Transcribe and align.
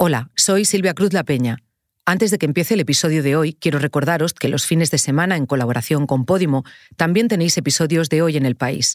Hola, 0.00 0.30
soy 0.36 0.64
Silvia 0.64 0.94
Cruz 0.94 1.12
La 1.12 1.24
Peña. 1.24 1.58
Antes 2.06 2.30
de 2.30 2.38
que 2.38 2.46
empiece 2.46 2.74
el 2.74 2.80
episodio 2.80 3.20
de 3.24 3.34
hoy, 3.34 3.54
quiero 3.54 3.80
recordaros 3.80 4.32
que 4.32 4.48
los 4.48 4.64
fines 4.64 4.92
de 4.92 4.98
semana, 4.98 5.36
en 5.36 5.44
colaboración 5.44 6.06
con 6.06 6.24
Podimo, 6.24 6.62
también 6.96 7.26
tenéis 7.26 7.58
episodios 7.58 8.08
de 8.08 8.22
Hoy 8.22 8.36
en 8.36 8.46
el 8.46 8.54
País. 8.54 8.94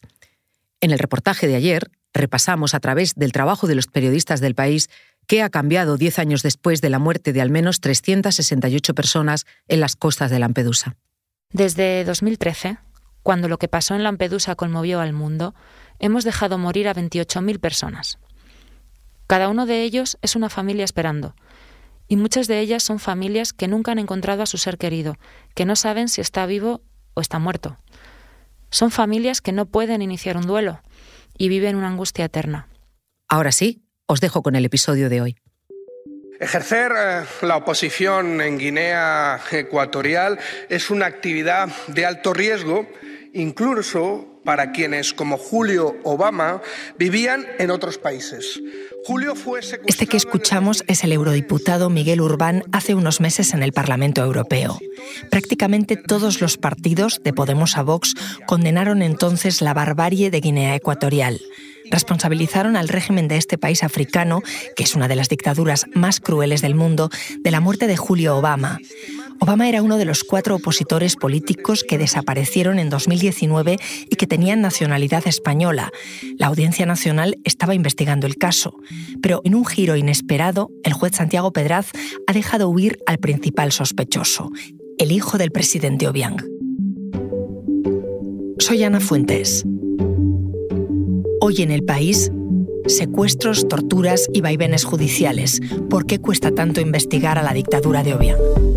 En 0.79 0.91
el 0.91 0.99
reportaje 0.99 1.45
de 1.45 1.55
ayer, 1.55 1.91
repasamos 2.13 2.73
a 2.73 2.79
través 2.79 3.15
del 3.15 3.33
trabajo 3.33 3.67
de 3.67 3.75
los 3.75 3.87
periodistas 3.87 4.39
del 4.39 4.55
país 4.55 4.89
qué 5.27 5.41
ha 5.41 5.49
cambiado 5.49 5.97
10 5.97 6.19
años 6.19 6.41
después 6.41 6.79
de 6.79 6.89
la 6.89 6.99
muerte 6.99 7.33
de 7.33 7.41
al 7.41 7.49
menos 7.49 7.81
368 7.81 8.95
personas 8.95 9.45
en 9.67 9.81
las 9.81 9.97
costas 9.97 10.31
de 10.31 10.39
Lampedusa. 10.39 10.95
Desde 11.51 12.05
2013, 12.05 12.77
cuando 13.23 13.49
lo 13.49 13.57
que 13.57 13.67
pasó 13.67 13.93
en 13.93 14.03
Lampedusa 14.03 14.55
conmovió 14.55 15.01
al 15.01 15.11
mundo, 15.11 15.53
hemos 15.99 16.23
dejado 16.23 16.57
morir 16.57 16.87
a 16.87 16.95
28.000 16.95 17.59
personas. 17.59 18.19
Cada 19.27 19.49
uno 19.49 19.65
de 19.65 19.83
ellos 19.83 20.17
es 20.21 20.35
una 20.35 20.49
familia 20.49 20.85
esperando, 20.85 21.35
y 22.07 22.15
muchas 22.15 22.47
de 22.47 22.59
ellas 22.59 22.83
son 22.83 22.99
familias 22.99 23.53
que 23.53 23.67
nunca 23.67 23.91
han 23.91 23.99
encontrado 23.99 24.43
a 24.43 24.45
su 24.45 24.57
ser 24.57 24.77
querido, 24.77 25.17
que 25.55 25.65
no 25.65 25.75
saben 25.75 26.09
si 26.09 26.21
está 26.21 26.45
vivo 26.45 26.81
o 27.13 27.21
está 27.21 27.39
muerto. 27.39 27.77
Son 28.69 28.91
familias 28.91 29.41
que 29.41 29.51
no 29.51 29.65
pueden 29.65 30.01
iniciar 30.01 30.37
un 30.37 30.47
duelo 30.47 30.81
y 31.37 31.47
viven 31.49 31.75
una 31.75 31.87
angustia 31.87 32.25
eterna. 32.25 32.67
Ahora 33.27 33.51
sí, 33.51 33.83
os 34.05 34.19
dejo 34.21 34.43
con 34.43 34.55
el 34.55 34.65
episodio 34.65 35.09
de 35.09 35.21
hoy. 35.21 35.37
Ejercer 36.39 36.91
eh, 36.97 37.23
la 37.41 37.57
oposición 37.57 38.41
en 38.41 38.57
Guinea 38.57 39.39
Ecuatorial 39.51 40.39
es 40.69 40.89
una 40.89 41.05
actividad 41.05 41.69
de 41.87 42.05
alto 42.05 42.33
riesgo, 42.33 42.87
incluso 43.33 44.41
para 44.43 44.71
quienes, 44.71 45.13
como 45.13 45.37
Julio 45.37 45.95
Obama, 46.03 46.61
vivían 46.97 47.47
en 47.59 47.71
otros 47.71 47.97
países. 47.97 48.61
Este 49.85 50.07
que 50.07 50.17
escuchamos 50.17 50.83
es 50.87 51.03
el 51.03 51.11
eurodiputado 51.11 51.89
Miguel 51.89 52.21
Urbán 52.21 52.63
hace 52.71 52.95
unos 52.95 53.19
meses 53.19 53.53
en 53.53 53.61
el 53.61 53.73
Parlamento 53.73 54.23
Europeo. 54.23 54.79
Prácticamente 55.29 55.97
todos 55.97 56.39
los 56.41 56.57
partidos, 56.57 57.21
de 57.23 57.33
Podemos 57.33 57.77
a 57.77 57.83
Vox, 57.83 58.13
condenaron 58.45 59.01
entonces 59.01 59.61
la 59.61 59.73
barbarie 59.73 60.31
de 60.31 60.39
Guinea 60.39 60.75
Ecuatorial 60.75 61.41
responsabilizaron 61.93 62.75
al 62.75 62.89
régimen 62.89 63.27
de 63.27 63.37
este 63.37 63.57
país 63.57 63.83
africano, 63.83 64.41
que 64.75 64.83
es 64.83 64.95
una 64.95 65.07
de 65.07 65.15
las 65.15 65.29
dictaduras 65.29 65.85
más 65.93 66.19
crueles 66.19 66.61
del 66.61 66.75
mundo, 66.75 67.09
de 67.39 67.51
la 67.51 67.59
muerte 67.59 67.87
de 67.87 67.97
Julio 67.97 68.37
Obama. 68.37 68.79
Obama 69.43 69.67
era 69.67 69.81
uno 69.81 69.97
de 69.97 70.05
los 70.05 70.23
cuatro 70.23 70.55
opositores 70.55 71.17
políticos 71.17 71.83
que 71.83 71.97
desaparecieron 71.97 72.79
en 72.79 72.89
2019 72.89 73.77
y 74.09 74.15
que 74.15 74.25
tenían 74.25 74.61
nacionalidad 74.61 75.27
española. 75.27 75.91
La 76.37 76.47
Audiencia 76.47 76.85
Nacional 76.85 77.37
estaba 77.43 77.75
investigando 77.75 78.25
el 78.25 78.37
caso, 78.37 78.77
pero 79.21 79.41
en 79.43 79.55
un 79.55 79.65
giro 79.65 79.97
inesperado, 79.97 80.71
el 80.85 80.93
juez 80.93 81.17
Santiago 81.17 81.51
Pedraz 81.51 81.87
ha 82.25 82.31
dejado 82.31 82.69
huir 82.69 82.99
al 83.05 83.17
principal 83.17 83.73
sospechoso, 83.73 84.49
el 84.97 85.11
hijo 85.11 85.37
del 85.37 85.51
presidente 85.51 86.07
Obiang. 86.07 86.37
Soy 88.59 88.81
Ana 88.85 89.01
Fuentes. 89.01 89.65
Hoy 91.41 91.63
en 91.63 91.71
el 91.71 91.83
país, 91.83 92.31
secuestros, 92.87 93.67
torturas 93.67 94.29
y 94.31 94.39
vaivenes 94.39 94.85
judiciales. 94.85 95.59
¿Por 95.89 96.05
qué 96.05 96.19
cuesta 96.19 96.51
tanto 96.51 96.79
investigar 96.79 97.37
a 97.37 97.43
la 97.43 97.51
dictadura 97.51 98.03
de 98.03 98.13
Obiang? 98.13 98.72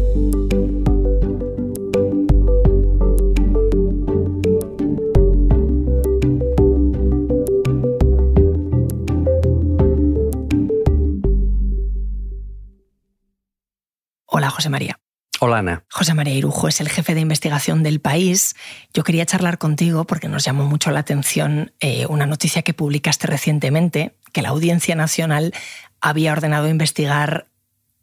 José 14.66 14.70
María. 14.70 14.98
Hola 15.38 15.58
Ana. 15.58 15.84
José 15.92 16.12
María 16.14 16.34
Irujo 16.34 16.66
es 16.66 16.80
el 16.80 16.88
jefe 16.88 17.14
de 17.14 17.20
investigación 17.20 17.84
del 17.84 18.00
país. 18.00 18.56
Yo 18.92 19.04
quería 19.04 19.24
charlar 19.24 19.58
contigo 19.58 20.08
porque 20.08 20.26
nos 20.26 20.42
llamó 20.42 20.64
mucho 20.64 20.90
la 20.90 20.98
atención 20.98 21.72
eh, 21.78 22.06
una 22.06 22.26
noticia 22.26 22.62
que 22.62 22.74
publicaste 22.74 23.28
recientemente, 23.28 24.16
que 24.32 24.42
la 24.42 24.48
Audiencia 24.48 24.96
Nacional 24.96 25.54
había 26.00 26.32
ordenado 26.32 26.66
investigar 26.66 27.46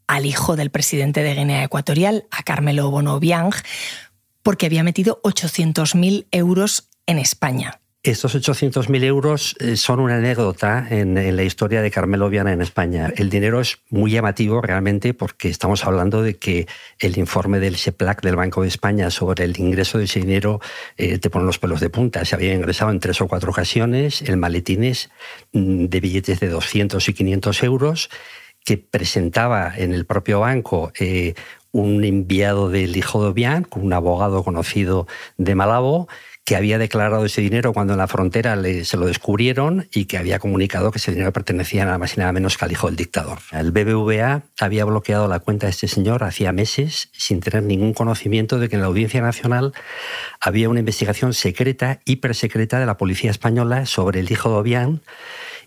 al 0.08 0.26
hijo 0.26 0.56
del 0.56 0.70
presidente 0.70 1.22
de 1.22 1.36
Guinea 1.36 1.66
Ecuatorial, 1.66 2.28
a 2.32 2.44
Carmelo 2.44 2.90
Bono 2.90 3.20
Biang, 3.20 3.54
porque 4.42 4.68
había 4.68 4.84
metido 4.84 5.20
800.000 5.24 6.28
euros 6.32 6.88
en 7.08 7.20
España. 7.20 7.82
Estos 8.06 8.36
800.000 8.36 9.02
euros 9.06 9.56
eh, 9.62 9.78
son 9.78 10.02
una 10.02 10.18
anécdota 10.18 10.86
en, 10.90 11.16
la 11.38 11.44
historia 11.44 11.82
de 11.82 11.90
Carmelo 11.90 12.30
Viana 12.30 12.52
en 12.52 12.62
España. 12.62 13.14
El 13.16 13.30
dinero 13.30 13.62
es 13.62 13.80
muy 13.90 14.12
llamativo 14.12 14.60
realmente 14.60 15.14
porque 15.14 15.48
estamos 15.48 15.86
hablando 15.86 16.22
de 16.22 16.36
que 16.36 16.68
el 17.00 17.18
informe 17.18 17.62
del 17.62 17.78
SEPLAC 17.78 18.22
del 18.22 18.36
Banco 18.36 18.64
de 18.64 18.68
España 18.68 19.10
sobre 19.10 19.46
el 19.46 19.58
ingreso 19.58 20.00
de 20.00 20.04
ese 20.04 20.20
dinero 20.20 20.60
eh, 20.98 21.18
te 21.18 21.30
pone 21.30 21.46
los 21.46 21.60
pelos 21.60 21.80
de 21.80 21.90
punta. 21.90 22.26
Se 22.26 22.36
había 22.36 22.54
ingresado 22.54 22.92
en 22.92 23.00
tres 23.00 23.22
o 23.22 23.28
cuatro 23.30 23.52
ocasiones 23.52 24.22
en 24.22 24.38
maletines 24.38 25.10
mm, 25.54 25.86
de 25.86 26.00
billetes 26.02 26.42
de 26.42 26.50
200 26.50 27.08
y 27.08 27.14
500 27.14 27.64
euros 27.64 28.10
que 28.66 28.78
presentaba 28.78 29.72
en 29.78 29.94
el 29.94 30.06
propio 30.06 30.42
banco 30.42 30.92
eh, 31.00 31.36
un 31.72 32.04
enviado 32.04 32.70
del 32.70 32.96
hijo 32.98 33.24
de 33.24 33.30
Obiang, 33.30 33.66
un 33.76 33.94
abogado 33.94 34.44
conocido 34.44 35.08
de 35.38 35.56
Malabo, 35.56 36.08
que 36.46 36.56
había 36.56 36.78
declarado 36.78 37.26
ese 37.26 37.42
dinero 37.42 37.72
cuando 37.74 37.94
en 37.94 38.00
la 38.00 38.08
frontera 38.08 38.58
se 38.84 38.98
lo 38.98 39.06
descubrieron 39.06 39.88
y 39.94 40.06
que 40.06 40.18
había 40.18 40.40
comunicado 40.40 40.92
que 40.92 40.98
ese 40.98 41.12
dinero 41.12 41.32
pertenecía 41.32 41.86
nada 41.86 41.98
más 41.98 42.18
y 42.18 42.20
nada 42.20 42.34
menos 42.34 42.58
que 42.58 42.66
al 42.66 42.72
hijo 42.72 42.88
del 42.88 42.98
dictador. 42.98 43.40
El 43.52 43.72
BBVA 43.72 44.44
había 44.60 44.86
bloqueado 44.86 45.28
la 45.28 45.40
cuenta 45.40 45.68
de 45.68 45.72
este 45.72 45.88
señor 45.88 46.24
hacía 46.24 46.52
meses 46.52 47.10
sin 47.14 47.40
tener 47.40 47.64
ningún 47.64 47.94
conocimiento 47.94 48.60
de 48.60 48.68
que 48.68 48.76
en 48.76 48.82
la 48.82 48.88
Audiencia 48.88 49.22
Nacional 49.22 49.74
había 50.42 50.70
una 50.70 50.80
investigación 50.80 51.34
secreta, 51.34 52.00
hipersecreta 52.06 52.80
de 52.80 52.86
la 52.86 52.98
policía 52.98 53.32
española 53.32 53.86
sobre 53.86 54.20
el 54.20 54.32
hijo 54.32 54.50
de 54.50 54.56
Obiang 54.56 55.02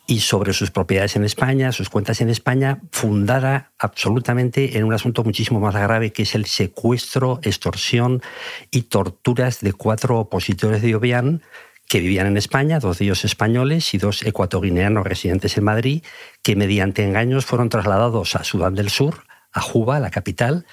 y 0.06 0.20
sobre 0.20 0.52
sus 0.52 0.70
propiedades 0.70 1.16
en 1.16 1.24
España, 1.24 1.72
sus 1.72 1.90
cuentas 1.90 2.20
en 2.20 2.30
España, 2.30 2.80
fundada 2.92 3.72
absolutamente 3.78 4.78
en 4.78 4.84
un 4.84 4.92
asunto 4.92 5.24
muchísimo 5.24 5.58
más 5.58 5.74
grave 5.74 6.12
que 6.12 6.22
es 6.22 6.34
el 6.34 6.46
secuestro, 6.46 7.40
extorsión 7.42 8.22
y 8.70 8.82
torturas 8.82 9.60
de 9.60 9.72
cuatro 9.72 10.20
opositores 10.20 10.82
de 10.82 10.94
Obiang 10.94 11.42
que 11.88 12.00
vivían 12.00 12.26
en 12.26 12.36
España, 12.36 12.78
dos 12.80 12.98
de 12.98 13.04
ellos 13.04 13.24
españoles 13.24 13.94
y 13.94 13.98
dos 13.98 14.22
ecuatoguineanos 14.22 15.06
residentes 15.06 15.56
en 15.56 15.64
Madrid, 15.64 16.02
que 16.42 16.56
mediante 16.56 17.04
engaños 17.04 17.46
fueron 17.46 17.68
trasladados 17.68 18.34
a 18.34 18.44
Sudán 18.44 18.74
del 18.74 18.90
Sur, 18.90 19.24
a 19.52 19.60
Juba, 19.60 20.00
la 20.00 20.10
capital, 20.10 20.66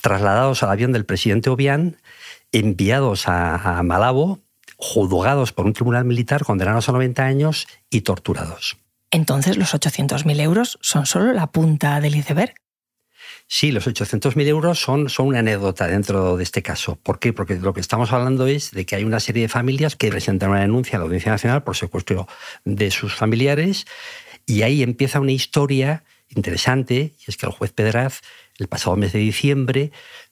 trasladados 0.00 0.62
al 0.62 0.70
avión 0.70 0.92
del 0.92 1.06
presidente 1.06 1.50
Obiang, 1.50 1.96
enviados 2.52 3.26
a, 3.26 3.78
a 3.78 3.82
Malabo 3.82 4.40
juzgados 4.80 5.52
por 5.52 5.66
un 5.66 5.72
tribunal 5.72 6.04
militar, 6.04 6.44
condenados 6.44 6.88
a 6.88 6.92
90 6.92 7.24
años 7.24 7.66
y 7.90 8.00
torturados. 8.00 8.78
Entonces, 9.10 9.56
los 9.56 9.74
800.000 9.74 10.40
euros 10.40 10.78
son 10.80 11.06
solo 11.06 11.32
la 11.32 11.48
punta 11.48 12.00
del 12.00 12.16
iceberg. 12.16 12.54
Sí, 13.46 13.72
los 13.72 13.88
800.000 13.88 14.46
euros 14.46 14.78
son, 14.78 15.08
son 15.08 15.26
una 15.26 15.40
anécdota 15.40 15.88
dentro 15.88 16.36
de 16.36 16.44
este 16.44 16.62
caso. 16.62 16.96
¿Por 17.02 17.18
qué? 17.18 17.32
Porque 17.32 17.56
lo 17.56 17.74
que 17.74 17.80
estamos 17.80 18.12
hablando 18.12 18.46
es 18.46 18.70
de 18.70 18.86
que 18.86 18.94
hay 18.94 19.02
una 19.02 19.18
serie 19.18 19.42
de 19.42 19.48
familias 19.48 19.96
que 19.96 20.08
presentan 20.08 20.50
una 20.50 20.60
denuncia 20.60 20.96
a 20.96 20.98
la 21.00 21.06
Audiencia 21.06 21.32
Nacional 21.32 21.64
por 21.64 21.76
secuestro 21.76 22.28
de 22.64 22.92
sus 22.92 23.14
familiares 23.14 23.86
y 24.46 24.62
ahí 24.62 24.82
empieza 24.82 25.20
una 25.20 25.32
historia 25.32 26.04
interesante, 26.28 27.14
y 27.18 27.24
es 27.26 27.36
que 27.36 27.46
el 27.46 27.52
juez 27.52 27.72
Pedraz, 27.72 28.20
el 28.58 28.68
pasado 28.68 28.96
mes 28.96 29.12
de 29.12 29.18
diciembre, 29.18 29.90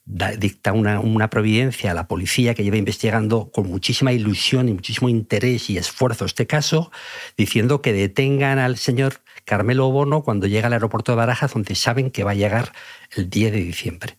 dicta 0.08 0.72
una, 0.72 1.00
una, 1.00 1.28
providencia 1.28 1.90
a 1.90 1.94
la 1.94 2.08
policía 2.08 2.54
que 2.54 2.64
lleva 2.64 2.78
investigando 2.78 3.50
con 3.50 3.68
muchísima 3.68 4.12
ilusión 4.12 4.68
y 4.68 4.72
muchísimo 4.72 5.10
interés 5.10 5.68
y 5.68 5.76
esfuerzo 5.76 6.24
este 6.24 6.46
caso, 6.46 6.90
diciendo 7.36 7.82
que 7.82 7.92
detengan 7.92 8.58
al 8.58 8.78
señor 8.78 9.20
Carmelo 9.44 9.90
Bono 9.90 10.22
cuando 10.22 10.46
llega 10.46 10.68
al 10.68 10.72
aeropuerto 10.72 11.12
de 11.12 11.16
Barajas, 11.16 11.52
donde 11.52 11.74
saben 11.74 12.10
que 12.10 12.24
va 12.24 12.30
a 12.30 12.34
llegar 12.34 12.72
el 13.16 13.28
10 13.28 13.52
de 13.52 13.60
diciembre. 13.60 14.18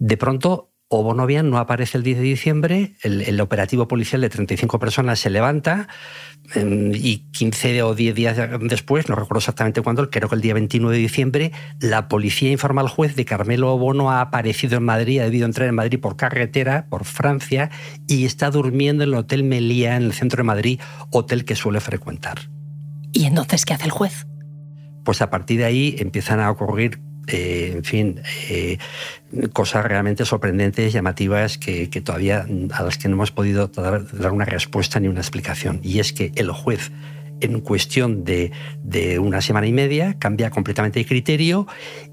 De 0.00 0.16
pronto, 0.16 0.70
Obonovian 0.90 1.50
no 1.50 1.58
aparece 1.58 1.98
el 1.98 2.04
10 2.04 2.16
de 2.16 2.24
diciembre, 2.24 2.94
el, 3.02 3.40
operativo 3.42 3.88
policial 3.88 4.22
de 4.22 4.30
35 4.30 4.78
personas 4.78 5.20
se 5.20 5.28
levanta 5.28 5.86
em, 6.54 6.92
y 6.94 7.30
15 7.32 7.82
o 7.82 7.94
10 7.94 8.14
días 8.14 8.38
después, 8.62 9.06
no 9.10 9.14
recuerdo 9.14 9.40
exactamente 9.40 9.82
cuándo, 9.82 10.08
creo 10.08 10.30
que 10.30 10.34
el 10.34 10.40
día 10.40 10.54
29 10.54 10.96
de 10.96 11.02
diciembre, 11.02 11.52
la 11.78 12.08
policía 12.08 12.50
informa 12.50 12.80
al 12.80 12.88
juez 12.88 13.16
de 13.16 13.26
que 13.26 13.36
Carmelo 13.36 13.76
Bono 13.76 14.10
ha 14.10 14.22
aparecido 14.22 14.78
en 14.78 14.84
Madrid, 14.84 15.20
ha 15.20 15.24
debido 15.24 15.44
entrar 15.44 15.68
en 15.68 15.74
Madrid 15.74 16.00
por 16.00 16.16
carretera, 16.16 16.86
por 16.88 17.04
Francia, 17.04 17.70
y 18.06 18.24
está 18.24 18.50
durmiendo 18.50 19.04
en 19.04 19.10
el 19.10 19.16
Hotel 19.16 19.44
Melía, 19.44 19.94
en 19.94 20.04
el 20.04 20.14
centro 20.14 20.38
de 20.38 20.44
Madrid, 20.44 20.80
hotel 21.10 21.44
que 21.44 21.54
suele 21.54 21.80
frecuentar. 21.80 22.48
¿Y 23.12 23.26
entonces 23.26 23.66
qué 23.66 23.74
hace 23.74 23.84
el 23.84 23.90
juez? 23.90 24.26
Pues 25.04 25.20
a 25.20 25.28
partir 25.28 25.58
de 25.58 25.66
ahí 25.66 25.96
empiezan 25.98 26.40
a 26.40 26.50
ocurrir 26.50 26.98
eh, 27.28 27.72
en 27.76 27.84
fin, 27.84 28.20
eh, 28.48 28.78
cosas 29.52 29.84
realmente 29.84 30.24
sorprendentes, 30.24 30.92
llamativas, 30.92 31.58
que, 31.58 31.86
todavía 32.02 32.46
a 32.72 32.82
las 32.82 32.96
que 32.98 33.08
no 33.08 33.14
hemos 33.14 33.30
podido 33.30 33.68
dar, 33.68 34.04
una 34.32 34.44
respuesta 34.44 34.98
ni 34.98 35.08
una 35.08 35.20
explicación. 35.20 35.80
Y 35.82 35.98
es 35.98 36.12
que 36.12 36.32
el 36.36 36.50
juez 36.50 36.90
en 37.40 37.60
cuestión 37.60 38.24
de, 38.24 38.50
de, 38.82 39.20
una 39.20 39.40
semana 39.40 39.68
y 39.68 39.72
media, 39.72 40.18
cambia 40.18 40.50
completamente 40.50 40.98
de 40.98 41.06
criterio 41.06 41.68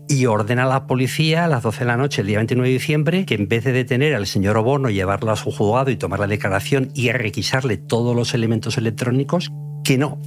y 0.08 0.28
ordena 0.28 0.66
a 0.66 0.68
la 0.68 0.86
policía 0.86 1.46
a 1.46 1.48
las 1.48 1.64
12 1.64 1.80
de 1.80 1.86
la 1.86 1.98
noche, 1.98 2.22
el 2.22 2.28
día 2.28 2.38
29 2.38 2.68
de 2.68 2.74
diciembre, 2.74 3.26
que 3.26 3.34
en 3.34 3.48
vez 3.48 3.64
de 3.64 3.72
detener 3.72 4.14
al 4.14 4.28
señor 4.28 4.56
Obono, 4.58 4.92
llevarlo 4.92 5.32
a 5.32 5.36
su 5.36 5.50
juzgado 5.50 5.90
y 5.90 5.96
tomar 5.96 6.20
la 6.20 6.28
declaración 6.28 6.92
y 6.94 7.12
requisarle 7.12 7.78
todos 7.78 8.16
los 8.16 8.36
elementos 8.36 8.78
electrónicos, 8.78 9.52
que 9.84 9.98
no, 9.98 10.20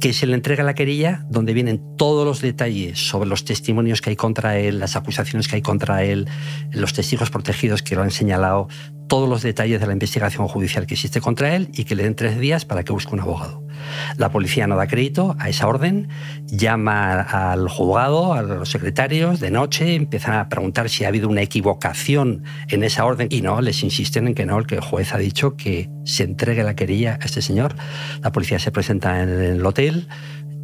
que 0.00 0.12
se 0.12 0.26
le 0.26 0.34
entrega 0.34 0.62
la 0.64 0.74
querella 0.74 1.24
donde 1.30 1.54
vienen 1.54 1.96
todos 1.96 2.26
los 2.26 2.40
detalles 2.40 2.98
sobre 2.98 3.28
los 3.28 3.44
testimonios 3.44 4.00
que 4.00 4.10
hay 4.10 4.16
contra 4.16 4.58
él, 4.58 4.78
las 4.78 4.96
acusaciones 4.96 5.48
que 5.48 5.56
hay 5.56 5.62
contra 5.62 6.02
él, 6.04 6.28
los 6.72 6.92
testigos 6.92 7.30
protegidos 7.30 7.82
que 7.82 7.94
lo 7.94 8.02
han 8.02 8.10
señalado, 8.10 8.68
todos 9.08 9.28
los 9.28 9.42
detalles 9.42 9.80
de 9.80 9.86
la 9.86 9.92
investigación 9.92 10.48
judicial 10.48 10.86
que 10.86 10.94
existe 10.94 11.20
contra 11.20 11.54
él 11.54 11.68
y 11.72 11.84
que 11.84 11.94
le 11.94 12.02
den 12.02 12.14
tres 12.14 12.38
días 12.38 12.64
para 12.64 12.82
que 12.82 12.92
busque 12.92 13.14
un 13.14 13.20
abogado. 13.20 13.64
La 14.16 14.30
policía 14.30 14.66
no 14.66 14.76
da 14.76 14.86
crédito 14.86 15.36
a 15.38 15.48
esa 15.48 15.66
orden, 15.66 16.08
llama 16.46 17.20
al 17.20 17.68
juzgado, 17.68 18.34
a 18.34 18.42
los 18.42 18.70
secretarios 18.70 19.40
de 19.40 19.50
noche, 19.50 19.94
empiezan 19.94 20.34
a 20.34 20.48
preguntar 20.48 20.88
si 20.88 21.04
ha 21.04 21.08
habido 21.08 21.28
una 21.28 21.42
equivocación 21.42 22.44
en 22.68 22.84
esa 22.84 23.04
orden 23.04 23.28
y 23.30 23.40
no, 23.40 23.60
les 23.60 23.82
insisten 23.82 24.28
en 24.28 24.34
que 24.34 24.46
no, 24.46 24.58
el 24.58 24.66
que 24.66 24.76
el 24.76 24.80
juez 24.80 25.14
ha 25.14 25.18
dicho 25.18 25.56
que 25.56 25.88
se 26.04 26.24
entregue 26.24 26.62
la 26.62 26.74
querella 26.74 27.18
a 27.20 27.24
este 27.24 27.42
señor. 27.42 27.74
La 28.22 28.32
policía 28.32 28.58
se 28.58 28.70
presenta 28.70 29.22
en 29.22 29.28
el 29.28 29.64
hotel, 29.66 30.08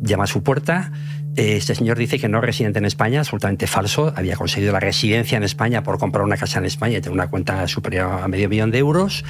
llama 0.00 0.24
a 0.24 0.26
su 0.26 0.42
puerta, 0.42 0.92
este 1.36 1.74
señor 1.74 1.96
dice 1.96 2.18
que 2.18 2.28
no 2.28 2.38
es 2.38 2.44
residente 2.44 2.80
en 2.80 2.84
España, 2.84 3.20
absolutamente 3.20 3.66
falso. 3.66 4.12
Había 4.16 4.36
conseguido 4.36 4.72
la 4.72 4.80
residencia 4.80 5.36
en 5.36 5.44
España 5.44 5.82
por 5.82 5.98
comprar 5.98 6.24
una 6.24 6.36
casa 6.36 6.58
en 6.58 6.64
España 6.64 6.98
y 6.98 7.00
tener 7.00 7.12
una 7.12 7.30
cuenta 7.30 7.66
superior 7.68 8.20
a 8.20 8.28
medio 8.28 8.48
millón 8.48 8.70
de 8.70 8.78
euros. 8.78 9.24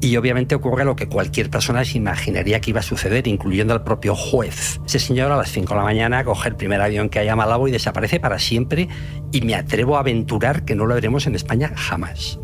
Y 0.00 0.16
obviamente 0.16 0.54
ocurre 0.54 0.84
lo 0.84 0.96
que 0.96 1.08
cualquier 1.08 1.48
persona 1.48 1.84
se 1.84 1.98
imaginaría 1.98 2.60
que 2.60 2.70
iba 2.70 2.80
a 2.80 2.82
suceder, 2.82 3.28
incluyendo 3.28 3.74
al 3.74 3.84
propio 3.84 4.14
juez. 4.16 4.80
Ese 4.86 4.98
señor 4.98 5.30
a 5.30 5.36
las 5.36 5.50
5 5.52 5.72
de 5.72 5.78
la 5.78 5.84
mañana 5.84 6.24
coge 6.24 6.48
el 6.48 6.56
primer 6.56 6.80
avión 6.80 7.08
que 7.08 7.20
haya 7.20 7.34
a 7.34 7.36
Malabo 7.36 7.68
y 7.68 7.70
desaparece 7.70 8.18
para 8.18 8.38
siempre. 8.38 8.88
Y 9.32 9.42
me 9.42 9.54
atrevo 9.54 9.96
a 9.96 10.00
aventurar 10.00 10.64
que 10.64 10.74
no 10.74 10.86
lo 10.86 10.94
veremos 10.94 11.26
en 11.26 11.36
España 11.36 11.72
jamás. 11.76 12.40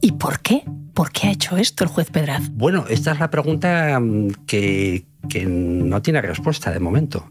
¿Y 0.00 0.12
por 0.12 0.40
qué? 0.40 0.62
¿Por 0.96 1.12
qué 1.12 1.26
ha 1.26 1.30
hecho 1.30 1.58
esto 1.58 1.84
el 1.84 1.90
juez 1.90 2.10
Pedraz? 2.10 2.48
Bueno, 2.52 2.86
esta 2.88 3.12
es 3.12 3.20
la 3.20 3.28
pregunta 3.28 4.00
mm, 4.00 4.28
que, 4.46 5.04
que 5.28 5.44
no 5.44 6.00
tiene 6.00 6.22
respuesta 6.22 6.72
de 6.72 6.80
momento. 6.80 7.30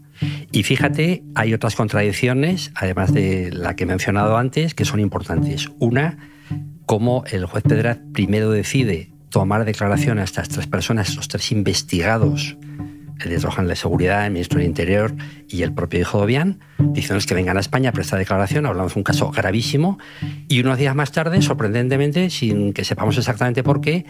Y 0.52 0.62
fíjate, 0.62 1.24
hay 1.34 1.52
otras 1.52 1.74
contradicciones, 1.74 2.70
además 2.76 3.12
de 3.12 3.50
la 3.52 3.74
que 3.74 3.82
he 3.82 3.86
mencionado 3.88 4.36
antes, 4.36 4.72
que 4.74 4.84
son 4.84 5.00
importantes. 5.00 5.68
Una, 5.80 6.16
cómo 6.86 7.24
el 7.26 7.44
juez 7.46 7.64
Pedraz 7.64 7.98
primero 8.12 8.52
decide 8.52 9.10
tomar 9.30 9.64
declaración 9.64 10.20
a 10.20 10.22
estas 10.22 10.48
tres 10.48 10.68
personas, 10.68 11.16
los 11.16 11.26
tres 11.26 11.50
investigados 11.50 12.56
el 13.24 13.40
Trojan 13.40 13.66
de 13.66 13.76
Seguridad, 13.76 14.26
el 14.26 14.32
ministro 14.32 14.58
del 14.58 14.68
Interior 14.68 15.14
y 15.48 15.62
el 15.62 15.72
propio 15.72 16.00
hijo 16.00 16.18
de 16.18 16.24
Obián, 16.24 16.60
diciéndonos 16.78 17.26
que 17.26 17.34
vengan 17.34 17.56
a 17.56 17.60
España 17.60 17.90
a 17.90 17.92
prestar 17.92 18.18
declaración. 18.18 18.66
Hablamos 18.66 18.94
de 18.94 19.00
un 19.00 19.04
caso 19.04 19.30
gravísimo. 19.30 19.98
Y 20.48 20.60
unos 20.60 20.78
días 20.78 20.94
más 20.94 21.12
tarde, 21.12 21.40
sorprendentemente, 21.42 22.30
sin 22.30 22.72
que 22.72 22.84
sepamos 22.84 23.16
exactamente 23.18 23.62
por 23.62 23.80
qué, 23.80 24.04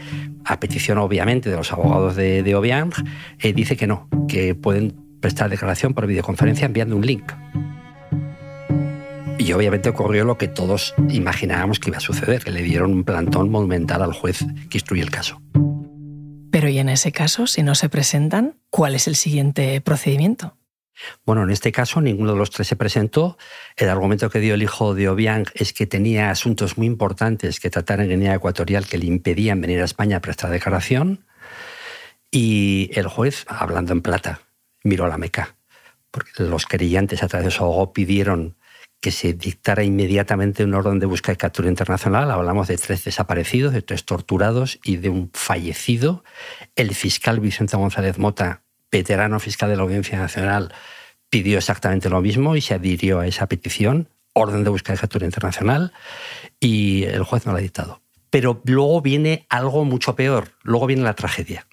a 0.44 0.60
petición 0.60 0.98
obviamente 0.98 1.50
de 1.50 1.56
los 1.56 1.72
abogados 1.72 2.16
de, 2.16 2.42
de 2.42 2.54
Obiang, 2.54 2.92
eh, 3.40 3.52
dice 3.52 3.76
que 3.76 3.86
no, 3.86 4.08
que 4.28 4.54
pueden 4.54 4.94
prestar 5.20 5.50
declaración 5.50 5.94
por 5.94 6.06
videoconferencia 6.06 6.66
enviando 6.66 6.96
un 6.96 7.06
link. 7.06 7.32
Y 9.38 9.52
obviamente 9.52 9.88
ocurrió 9.88 10.24
lo 10.24 10.38
que 10.38 10.48
todos 10.48 10.94
imaginábamos 11.10 11.78
que 11.78 11.90
iba 11.90 11.98
a 11.98 12.00
suceder, 12.00 12.42
que 12.42 12.50
le 12.50 12.62
dieron 12.62 12.92
un 12.92 13.04
plantón 13.04 13.50
monumental 13.50 14.02
al 14.02 14.12
juez 14.12 14.44
que 14.70 14.78
instruye 14.78 15.02
el 15.02 15.10
caso. 15.10 15.40
Pero 16.56 16.70
y 16.70 16.78
en 16.78 16.88
ese 16.88 17.12
caso, 17.12 17.46
si 17.46 17.62
no 17.62 17.74
se 17.74 17.90
presentan, 17.90 18.56
¿cuál 18.70 18.94
es 18.94 19.08
el 19.08 19.14
siguiente 19.14 19.78
procedimiento? 19.82 20.56
Bueno, 21.26 21.42
en 21.42 21.50
este 21.50 21.70
caso 21.70 22.00
ninguno 22.00 22.32
de 22.32 22.38
los 22.38 22.48
tres 22.48 22.66
se 22.66 22.76
presentó. 22.76 23.36
El 23.76 23.90
argumento 23.90 24.30
que 24.30 24.40
dio 24.40 24.54
el 24.54 24.62
hijo 24.62 24.94
de 24.94 25.10
Obiang 25.10 25.44
es 25.52 25.74
que 25.74 25.86
tenía 25.86 26.30
asuntos 26.30 26.78
muy 26.78 26.86
importantes 26.86 27.60
que 27.60 27.68
tratar 27.68 28.00
en 28.00 28.08
Guinea 28.08 28.36
Ecuatorial 28.36 28.86
que 28.86 28.96
le 28.96 29.04
impedían 29.04 29.60
venir 29.60 29.82
a 29.82 29.84
España 29.84 30.16
a 30.16 30.20
prestar 30.20 30.50
declaración. 30.50 31.26
Y 32.30 32.88
el 32.94 33.06
juez, 33.06 33.44
hablando 33.48 33.92
en 33.92 34.00
plata, 34.00 34.40
miró 34.82 35.04
a 35.04 35.08
la 35.08 35.18
Meca. 35.18 35.56
Porque 36.10 36.42
los 36.42 36.64
querellantes 36.64 37.22
a 37.22 37.28
través 37.28 37.44
de 37.44 37.50
su 37.50 37.64
abogado 37.64 37.92
pidieron 37.92 38.56
que 39.00 39.10
se 39.10 39.34
dictara 39.34 39.84
inmediatamente 39.84 40.64
un 40.64 40.74
orden 40.74 40.98
de 40.98 41.06
búsqueda 41.06 41.34
y 41.34 41.36
captura 41.36 41.68
internacional. 41.68 42.30
Hablamos 42.30 42.68
de 42.68 42.76
tres 42.76 43.04
desaparecidos, 43.04 43.72
de 43.72 43.82
tres 43.82 44.04
torturados 44.04 44.78
y 44.82 44.96
de 44.96 45.08
un 45.08 45.30
fallecido. 45.32 46.24
El 46.74 46.94
fiscal 46.94 47.40
Vicente 47.40 47.76
González 47.76 48.18
Mota, 48.18 48.62
veterano 48.90 49.38
fiscal 49.38 49.70
de 49.70 49.76
la 49.76 49.82
Audiencia 49.82 50.18
Nacional, 50.18 50.72
pidió 51.30 51.58
exactamente 51.58 52.08
lo 52.08 52.20
mismo 52.20 52.56
y 52.56 52.60
se 52.60 52.74
adhirió 52.74 53.20
a 53.20 53.26
esa 53.26 53.46
petición, 53.46 54.08
orden 54.32 54.64
de 54.64 54.70
búsqueda 54.70 54.96
y 54.96 54.98
captura 54.98 55.26
internacional, 55.26 55.92
y 56.60 57.04
el 57.04 57.22
juez 57.22 57.46
no 57.46 57.52
la 57.52 57.58
ha 57.58 57.62
dictado. 57.62 58.02
Pero 58.30 58.60
luego 58.64 59.00
viene 59.02 59.46
algo 59.48 59.84
mucho 59.84 60.16
peor, 60.16 60.52
luego 60.62 60.86
viene 60.86 61.02
la 61.02 61.14
tragedia. 61.14 61.66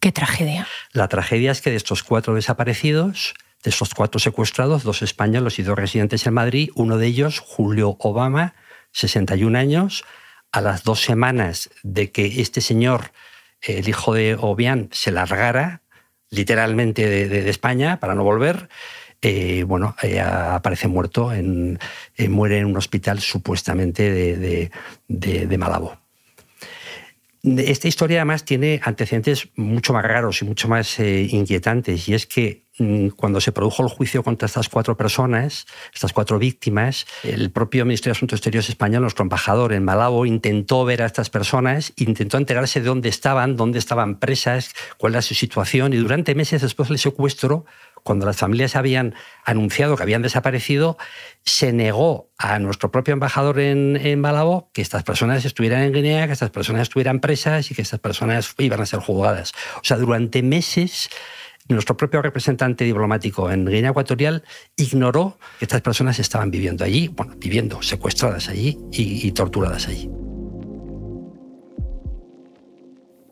¿Qué 0.00 0.12
tragedia? 0.12 0.66
La 0.92 1.08
tragedia 1.08 1.50
es 1.50 1.60
que 1.60 1.70
de 1.70 1.76
estos 1.76 2.04
cuatro 2.04 2.34
desaparecidos, 2.34 3.34
de 3.62 3.70
esos 3.70 3.94
cuatro 3.94 4.18
secuestrados, 4.18 4.84
dos 4.84 5.02
españoles 5.02 5.58
y 5.58 5.62
dos 5.62 5.78
residentes 5.78 6.26
en 6.26 6.34
Madrid, 6.34 6.70
uno 6.74 6.96
de 6.96 7.06
ellos, 7.06 7.40
Julio 7.40 7.96
Obama, 7.98 8.54
61 8.92 9.58
años, 9.58 10.04
a 10.52 10.60
las 10.60 10.84
dos 10.84 11.02
semanas 11.02 11.70
de 11.82 12.10
que 12.10 12.40
este 12.40 12.60
señor, 12.60 13.12
el 13.60 13.88
hijo 13.88 14.14
de 14.14 14.36
Obián, 14.38 14.88
se 14.92 15.10
largara 15.10 15.82
literalmente 16.30 17.06
de, 17.06 17.48
España 17.48 17.98
para 18.00 18.14
no 18.14 18.22
volver, 18.22 18.68
eh, 19.20 19.64
bueno, 19.66 19.96
eh, 20.02 20.20
aparece 20.20 20.86
muerto, 20.86 21.32
en, 21.32 21.78
eh, 22.16 22.28
muere 22.28 22.58
en 22.58 22.66
un 22.66 22.76
hospital 22.76 23.20
supuestamente 23.20 24.10
de, 24.10 24.70
de 25.08 25.58
Malabo. 25.58 25.98
Esta 27.42 27.88
historia 27.88 28.18
además 28.18 28.44
tiene 28.44 28.80
antecedentes 28.84 29.48
mucho 29.56 29.92
más 29.92 30.04
raros 30.04 30.42
y 30.42 30.44
mucho 30.44 30.68
más 30.68 30.98
inquietantes, 30.98 32.08
y 32.08 32.14
es 32.14 32.26
que 32.26 32.67
cuando 33.16 33.40
se 33.40 33.52
produjo 33.52 33.82
el 33.82 33.88
juicio 33.88 34.22
contra 34.22 34.46
estas 34.46 34.68
cuatro 34.68 34.96
personas, 34.96 35.66
estas 35.92 36.12
cuatro 36.12 36.38
víctimas, 36.38 37.06
el 37.24 37.50
propio 37.50 37.84
Ministerio 37.84 38.12
de 38.14 38.18
Asuntos 38.18 38.38
Exteriores 38.38 38.68
español, 38.68 39.02
nuestro 39.02 39.24
embajador 39.24 39.72
en 39.72 39.84
Malabo, 39.84 40.26
intentó 40.26 40.84
ver 40.84 41.02
a 41.02 41.06
estas 41.06 41.28
personas, 41.30 41.92
intentó 41.96 42.36
enterarse 42.36 42.80
de 42.80 42.86
dónde 42.86 43.08
estaban, 43.08 43.56
dónde 43.56 43.78
estaban 43.78 44.18
presas, 44.18 44.72
cuál 44.96 45.14
era 45.14 45.22
su 45.22 45.34
situación, 45.34 45.92
y 45.92 45.96
durante 45.96 46.34
meses 46.34 46.62
después 46.62 46.88
del 46.88 46.98
secuestro, 46.98 47.64
cuando 48.04 48.26
las 48.26 48.36
familias 48.36 48.76
habían 48.76 49.14
anunciado 49.44 49.96
que 49.96 50.02
habían 50.02 50.22
desaparecido, 50.22 50.96
se 51.44 51.72
negó 51.72 52.30
a 52.38 52.58
nuestro 52.60 52.90
propio 52.90 53.12
embajador 53.12 53.58
en, 53.58 53.96
en 53.96 54.20
Malabo 54.20 54.70
que 54.72 54.82
estas 54.82 55.02
personas 55.02 55.44
estuvieran 55.44 55.82
en 55.82 55.92
Guinea, 55.92 56.26
que 56.26 56.32
estas 56.32 56.50
personas 56.50 56.82
estuvieran 56.82 57.20
presas 57.20 57.70
y 57.70 57.74
que 57.74 57.82
estas 57.82 58.00
personas 58.00 58.54
iban 58.58 58.80
a 58.80 58.86
ser 58.86 59.00
juzgadas. 59.00 59.52
O 59.76 59.84
sea, 59.84 59.96
durante 59.96 60.42
meses 60.42 61.10
nuestro 61.74 61.96
propio 61.96 62.22
representante 62.22 62.84
diplomático 62.84 63.50
en 63.50 63.66
Guinea 63.66 63.90
Ecuatorial 63.90 64.42
ignoró 64.76 65.38
que 65.58 65.66
estas 65.66 65.82
personas 65.82 66.18
estaban 66.18 66.50
viviendo 66.50 66.84
allí, 66.84 67.08
bueno, 67.08 67.34
viviendo 67.36 67.82
secuestradas 67.82 68.48
allí 68.48 68.78
y, 68.90 69.30
torturadas 69.32 69.86
allí. 69.88 70.10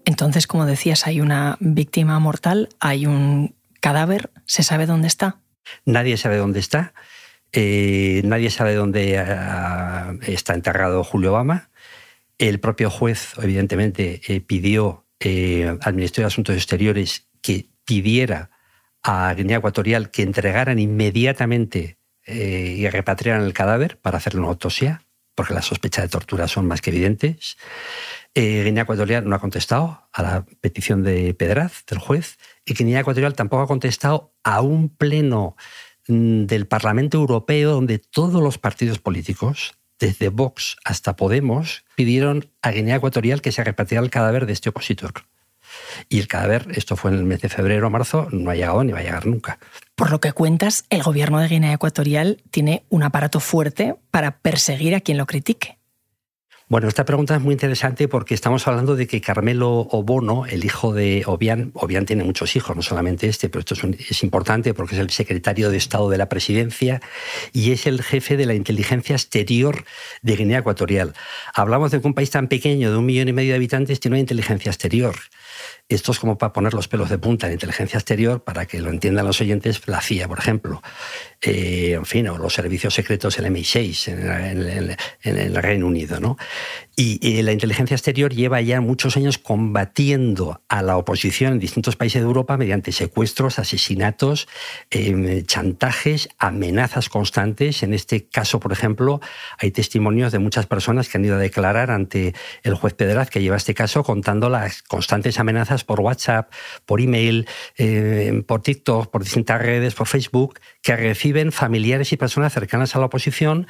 Entonces, 0.05 0.47
como 0.47 0.67
decías, 0.67 1.07
hay 1.07 1.21
una 1.21 1.57
víctima 1.61 2.19
mortal, 2.19 2.69
hay 2.79 3.07
un 3.07 3.55
cadáver, 3.81 4.31
¿se 4.45 4.63
sabe 4.63 4.87
dónde 4.87 5.09
está? 5.09 5.41
Nadie 5.85 6.17
sabe 6.17 6.37
dónde 6.37 6.61
está. 6.61 6.95
Eh, 7.53 8.21
nadie 8.25 8.51
sabe 8.51 8.75
dónde 8.75 9.19
ah, 9.19 10.15
está 10.27 10.55
enterrado 10.55 11.03
Julio 11.03 11.31
Obama. 11.33 11.71
El 12.39 12.61
propio 12.61 12.91
juez, 12.91 13.33
evidentemente, 13.43 14.21
eh, 14.29 14.41
pidió 14.41 15.07
eh, 15.21 15.77
al 15.81 15.95
Ministerio 15.95 16.25
de 16.25 16.33
Asuntos 16.33 16.55
Exteriores 16.55 17.27
que 17.41 17.71
pidiera 17.87 18.51
a 19.03 19.33
Guinea 19.35 19.59
Ecuatorial 19.59 20.11
que 20.11 20.23
entregaran 20.23 20.79
inmediatamente 20.79 21.99
eh, 22.27 22.75
y 22.77 22.89
repatriaran 22.91 23.45
el 23.45 23.55
cadáver 23.55 23.99
para 24.01 24.19
hacerle 24.19 24.41
una 24.41 24.49
autopsia, 24.49 25.07
porque 25.37 25.55
las 25.55 25.67
sospechas 25.67 26.05
de 26.05 26.09
tortura 26.09 26.49
son 26.49 26.67
más 26.67 26.83
que 26.83 26.91
evidentes. 26.91 27.57
Eh, 28.35 28.65
Guinea 28.65 28.83
Ecuatorial 28.83 29.29
no 29.29 29.37
ha 29.37 29.41
contestado 29.41 30.09
a 30.13 30.23
la 30.23 30.45
petición 30.61 31.05
de 31.05 31.33
Pedraz, 31.35 31.85
del 31.87 32.01
juez, 32.01 32.37
y 32.65 32.75
Guinea 32.75 33.01
Ecuatorial 33.01 33.35
tampoco 33.35 33.63
ha 33.63 33.69
contestado 33.69 34.35
a 34.43 34.61
un 34.61 34.89
pleno 34.89 35.57
mm, 36.09 36.47
del 36.47 36.67
Parlamento 36.67 37.17
Europeo 37.17 37.71
donde 37.73 37.99
todos 37.99 38.43
los 38.43 38.59
partidos 38.59 38.99
políticos, 38.99 39.75
desde 40.01 40.29
Vox 40.29 40.77
hasta 40.85 41.15
Podemos, 41.15 41.85
pidieron 41.95 42.51
a 42.61 42.73
Guinea 42.73 42.97
Ecuatorial 42.97 43.41
que 43.41 43.53
se 43.53 43.63
repatriara 43.63 44.05
el 44.05 44.11
cadáver 44.11 44.47
de 44.47 44.53
este 44.53 44.71
opositor. 44.71 45.13
Y 46.09 46.19
el 46.19 46.29
cadáver, 46.29 46.67
esto 46.75 46.97
fue 46.97 47.11
en 47.11 47.19
el 47.19 47.25
mes 47.25 47.41
de 47.41 47.49
febrero 47.49 47.87
o 47.87 47.91
marzo, 47.91 48.29
no 48.31 48.51
ha 48.51 48.55
llegado 48.55 48.85
ni 48.85 48.93
va 48.93 49.01
a 49.01 49.03
llegar 49.03 49.27
nunca. 49.27 49.59
Por 49.95 50.11
lo 50.11 50.21
que 50.21 50.33
cuentas, 50.33 50.85
el 50.91 51.03
gobierno 51.03 51.41
de 51.41 51.49
Guinea 51.49 51.73
Ecuatorial 51.73 52.43
tiene 52.51 52.85
un 52.89 53.03
aparato 53.03 53.41
fuerte 53.41 53.97
para 54.11 54.39
perseguir 54.39 54.95
a 54.95 55.01
quien 55.01 55.19
lo 55.19 55.27
critique. 55.27 55.77
Bueno, 56.69 56.89
esta 56.89 57.05
pregunta 57.05 57.37
es 57.37 57.41
muy 57.41 57.53
interesante 57.53 58.09
porque 58.09 58.35
estamos 58.35 58.67
hablando 58.67 58.97
de 58.97 59.07
que 59.07 59.21
Carmelo 59.21 59.71
Obono, 59.71 60.47
el 60.47 60.65
hijo 60.65 60.93
de 60.93 61.23
Obián, 61.25 61.71
Obián 61.75 62.07
tiene 62.07 62.25
muchos 62.25 62.57
hijos, 62.57 62.75
no 62.75 62.83
solamente 62.83 63.29
este, 63.29 63.49
pero 63.49 63.61
esto 63.61 63.75
es, 63.75 64.23
importante 64.25 64.75
porque 64.75 64.97
es 64.97 65.01
el 65.01 65.11
secretario 65.11 65.71
de 65.71 65.77
Estado 65.77 66.11
de 66.11 66.19
la 66.19 66.29
presidencia 66.29 67.01
y 67.53 67.71
es 67.71 67.87
el 67.87 68.03
jefe 68.03 68.37
de 68.37 68.47
la 68.47 68.55
inteligencia 68.55 69.15
exterior 69.15 69.85
de 70.23 70.35
Guinea 70.35 70.59
Ecuatorial. 70.59 71.15
Hablamos 71.55 71.93
de 71.93 72.01
que 72.01 72.07
un 72.09 72.15
país 72.15 72.31
tan 72.31 72.49
pequeño, 72.49 72.91
de 72.91 72.97
un 72.97 73.07
millón 73.07 73.29
y 73.29 73.33
medio 73.33 73.51
de 73.51 73.57
habitantes, 73.59 74.01
tiene 74.01 74.17
una 74.17 74.23
inteligencia 74.23 74.71
exterior. 74.71 75.15
Esto 75.89 76.11
es 76.11 76.19
como 76.19 76.37
para 76.37 76.53
poner 76.53 76.75
los 76.75 76.89
pelos 76.89 77.09
de 77.11 77.19
punta 77.19 77.47
en 77.47 77.53
inteligencia 77.53 77.99
exterior, 77.99 78.43
para 78.43 78.67
que 78.67 78.81
lo 78.81 78.91
entiendan 78.91 79.25
los 79.25 79.41
oyentes, 79.41 79.81
la 79.87 80.01
CIA, 80.01 80.27
por 80.27 80.39
ejemplo. 80.39 80.83
Eh, 81.41 81.93
en 81.93 82.05
fin, 82.05 82.27
o 82.29 82.39
los 82.39 82.55
servicios 82.55 82.95
secretos, 82.95 83.39
el 83.39 83.47
MI6 83.47 84.09
en, 84.09 84.97
el 85.23 85.55
Reino 85.55 85.87
Unido. 85.87 86.19
¿no? 86.19 86.37
Y, 86.97 87.43
la 87.43 87.53
inteligencia 87.53 87.95
exterior 87.95 88.35
lleva 88.35 88.61
ya 88.63 88.81
muchos 88.81 89.17
años 89.17 89.39
combatiendo 89.39 90.63
a 90.69 90.83
la 90.83 90.97
oposición 90.97 91.53
en 91.53 91.59
distintos 91.61 91.95
países 91.95 92.23
de 92.23 92.27
Europa 92.27 92.57
mediante 92.57 92.91
secuestros, 92.91 93.61
asesinatos, 93.61 94.49
em, 94.91 95.45
chantajes, 95.45 96.29
amenazas 96.39 97.09
constantes. 97.09 97.85
En 97.85 97.95
este 97.95 98.27
caso, 98.27 98.59
por 98.59 98.73
ejemplo, 98.73 99.21
hay 99.59 99.71
testimonios 99.71 100.33
de 100.33 100.41
muchas 100.41 100.67
personas 100.67 101.09
que 101.09 101.19
han 101.19 101.25
ido 101.25 101.37
a 101.37 101.39
declarar 101.39 101.93
ante 101.93 102.35
el 102.65 102.75
juez 102.75 102.95
Pedraz 102.95 103.31
que 103.31 103.41
lleva 103.41 103.57
este 103.57 103.75
caso 103.75 104.03
contando 104.03 104.49
las 104.49 104.83
constantes 104.83 105.39
amenazas 105.39 105.46
por 105.85 106.01
WhatsApp, 106.01 106.53
por 106.85 107.01
email, 107.01 107.47
em, 107.77 108.43
por 108.43 108.63
TikTok, 108.63 109.11
por 109.11 109.23
distintas 109.23 109.61
redes, 109.61 109.95
por 109.95 110.07
Facebook, 110.07 110.61
que 110.83 110.97
reciben 110.97 111.53
familiares 111.53 112.13
y 112.13 112.17
personas 112.17 112.53
cercanas 112.53 112.95
a 112.97 112.99
la 112.99 113.07
oposición 113.07 113.67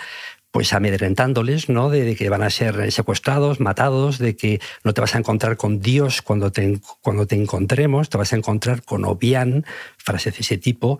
pues 0.56 0.72
amedrentándoles, 0.72 1.68
¿no? 1.68 1.90
De, 1.90 2.16
que 2.16 2.30
van 2.30 2.42
a 2.42 2.48
ser 2.48 2.90
secuestrados, 2.90 3.60
matados, 3.60 4.16
de 4.16 4.36
que 4.36 4.58
no 4.84 4.94
te 4.94 5.02
vas 5.02 5.14
a 5.14 5.18
encontrar 5.18 5.58
con 5.58 5.80
Dios 5.80 6.22
cuando 6.22 6.50
te, 6.50 6.80
cuando 7.02 7.26
te 7.26 7.34
encontremos, 7.34 8.08
te 8.08 8.16
vas 8.16 8.32
a 8.32 8.36
encontrar 8.36 8.82
con 8.82 9.04
Obián, 9.04 9.66
frases 9.98 10.32
de 10.32 10.40
ese 10.40 10.56
tipo, 10.56 10.98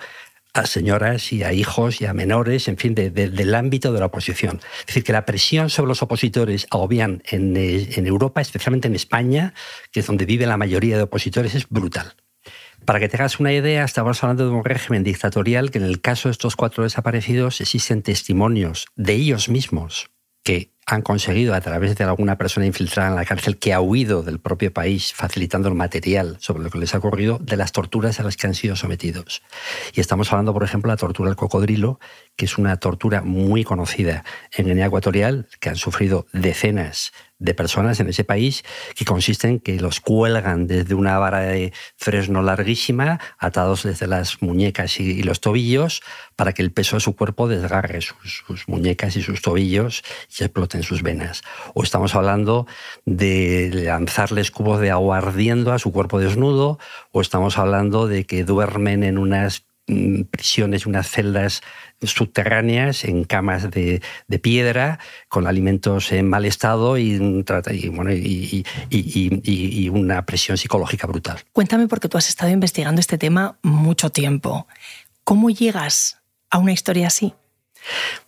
a 0.58 0.66
señoras 0.66 1.32
y 1.32 1.42
a 1.42 1.52
hijos 1.52 2.00
y 2.00 2.06
a 2.06 2.14
menores, 2.14 2.68
en 2.68 2.76
fin, 2.76 2.94
del 2.94 3.54
ámbito 3.54 3.92
de 3.92 4.00
la 4.00 4.06
oposición. 4.06 4.60
Es 4.80 4.86
decir, 4.86 5.04
que 5.04 5.12
la 5.12 5.26
presión 5.26 5.70
sobre 5.70 5.88
los 5.88 6.02
opositores 6.02 6.66
a 6.70 6.78
Obián 6.78 7.22
en, 7.30 7.56
eh, 7.56 7.90
en 7.96 8.06
Europa, 8.06 8.40
especialmente 8.40 8.88
en 8.88 8.94
España, 8.94 9.54
que 9.92 10.00
es 10.00 10.06
donde 10.06 10.24
vive 10.24 10.46
la 10.46 10.56
mayoría 10.56 10.96
de 10.96 11.02
opositores, 11.02 11.54
es 11.54 11.68
brutal. 11.68 12.14
Para 12.84 13.00
que 13.00 13.08
te 13.08 13.16
hagas 13.16 13.40
una 13.40 13.52
idea, 13.52 13.84
estamos 13.84 14.22
hablando 14.22 14.44
de 14.44 14.54
un 14.54 14.64
régimen 14.64 15.02
dictatorial 15.02 15.70
que 15.70 15.78
en 15.78 15.84
el 15.84 16.00
caso 16.00 16.28
de 16.28 16.32
estos 16.32 16.56
cuatro 16.56 16.84
desaparecidos 16.84 17.60
existen 17.60 18.02
testimonios 18.02 18.86
de 18.94 19.14
ellos 19.14 19.48
mismos 19.48 20.10
que 20.44 20.75
han 20.86 21.02
conseguido 21.02 21.52
a 21.54 21.60
través 21.60 21.96
de 21.96 22.04
alguna 22.04 22.38
persona 22.38 22.64
infiltrada 22.64 23.08
en 23.08 23.16
la 23.16 23.24
cárcel 23.24 23.58
que 23.58 23.74
ha 23.74 23.80
huido 23.80 24.22
del 24.22 24.38
propio 24.38 24.72
país, 24.72 25.12
facilitando 25.12 25.68
el 25.68 25.74
material 25.74 26.36
sobre 26.38 26.62
lo 26.62 26.70
que 26.70 26.78
les 26.78 26.94
ha 26.94 26.98
ocurrido, 26.98 27.38
de 27.40 27.56
las 27.56 27.72
torturas 27.72 28.20
a 28.20 28.22
las 28.22 28.36
que 28.36 28.46
han 28.46 28.54
sido 28.54 28.76
sometidos. 28.76 29.42
Y 29.94 30.00
estamos 30.00 30.32
hablando, 30.32 30.52
por 30.52 30.62
ejemplo, 30.62 30.90
de 30.90 30.92
la 30.92 30.98
tortura 30.98 31.28
del 31.28 31.36
cocodrilo, 31.36 31.98
que 32.36 32.44
es 32.44 32.56
una 32.56 32.76
tortura 32.76 33.22
muy 33.22 33.64
conocida 33.64 34.24
en 34.56 34.66
Guinea 34.66 34.86
Ecuatorial, 34.86 35.48
que 35.58 35.70
han 35.70 35.76
sufrido 35.76 36.26
decenas 36.32 37.12
de 37.38 37.54
personas 37.54 38.00
en 38.00 38.08
ese 38.08 38.24
país 38.24 38.64
que 38.94 39.04
consiste 39.04 39.48
en 39.48 39.60
que 39.60 39.78
los 39.78 40.00
cuelgan 40.00 40.66
desde 40.66 40.94
una 40.94 41.18
vara 41.18 41.40
de 41.40 41.72
fresno 41.96 42.42
larguísima, 42.42 43.20
atados 43.38 43.82
desde 43.82 44.06
las 44.06 44.40
muñecas 44.40 44.98
y, 45.00 45.22
los 45.22 45.40
tobillos, 45.40 46.02
para 46.34 46.52
que 46.52 46.62
el 46.62 46.72
peso 46.72 46.96
de 46.96 47.00
su 47.00 47.14
cuerpo 47.14 47.48
desgarre 47.48 48.00
sus, 48.00 48.44
muñecas 48.66 49.16
y 49.16 49.22
sus 49.22 49.42
tobillos 49.42 50.02
y 50.38 50.44
exploten 50.44 50.75
sus 50.82 51.02
venas. 51.02 51.42
O 51.74 51.82
estamos 51.82 52.14
hablando 52.14 52.66
de 53.04 53.70
lanzarles 53.72 54.50
cubos 54.50 54.80
de 54.80 54.90
agua 54.90 55.18
ardiendo 55.18 55.72
a 55.72 55.78
su 55.78 55.92
cuerpo 55.92 56.18
desnudo, 56.18 56.78
o 57.12 57.20
estamos 57.20 57.58
hablando 57.58 58.06
de 58.06 58.24
que 58.24 58.44
duermen 58.44 59.02
en 59.02 59.18
unas 59.18 59.64
mm, 59.86 60.22
prisiones, 60.22 60.86
unas 60.86 61.10
celdas 61.10 61.62
subterráneas 62.02 63.04
en 63.04 63.24
camas 63.24 63.70
de, 63.70 64.02
piedra 64.42 64.98
con 65.28 65.46
alimentos 65.46 66.12
en 66.12 66.28
mal 66.28 66.44
estado 66.44 66.98
y, 66.98 68.64
y, 68.90 69.88
una 69.88 70.26
presión 70.26 70.58
psicológica 70.58 71.06
brutal. 71.06 71.38
Cuéntame 71.52 71.88
porque 71.88 72.08
tú 72.08 72.18
has 72.18 72.28
estado 72.28 72.50
investigando 72.50 73.00
este 73.00 73.18
tema 73.18 73.58
mucho 73.62 74.10
tiempo. 74.10 74.66
¿Cómo 75.24 75.50
llegas 75.50 76.18
a 76.50 76.58
una 76.58 76.72
historia 76.72 77.08
así? 77.08 77.34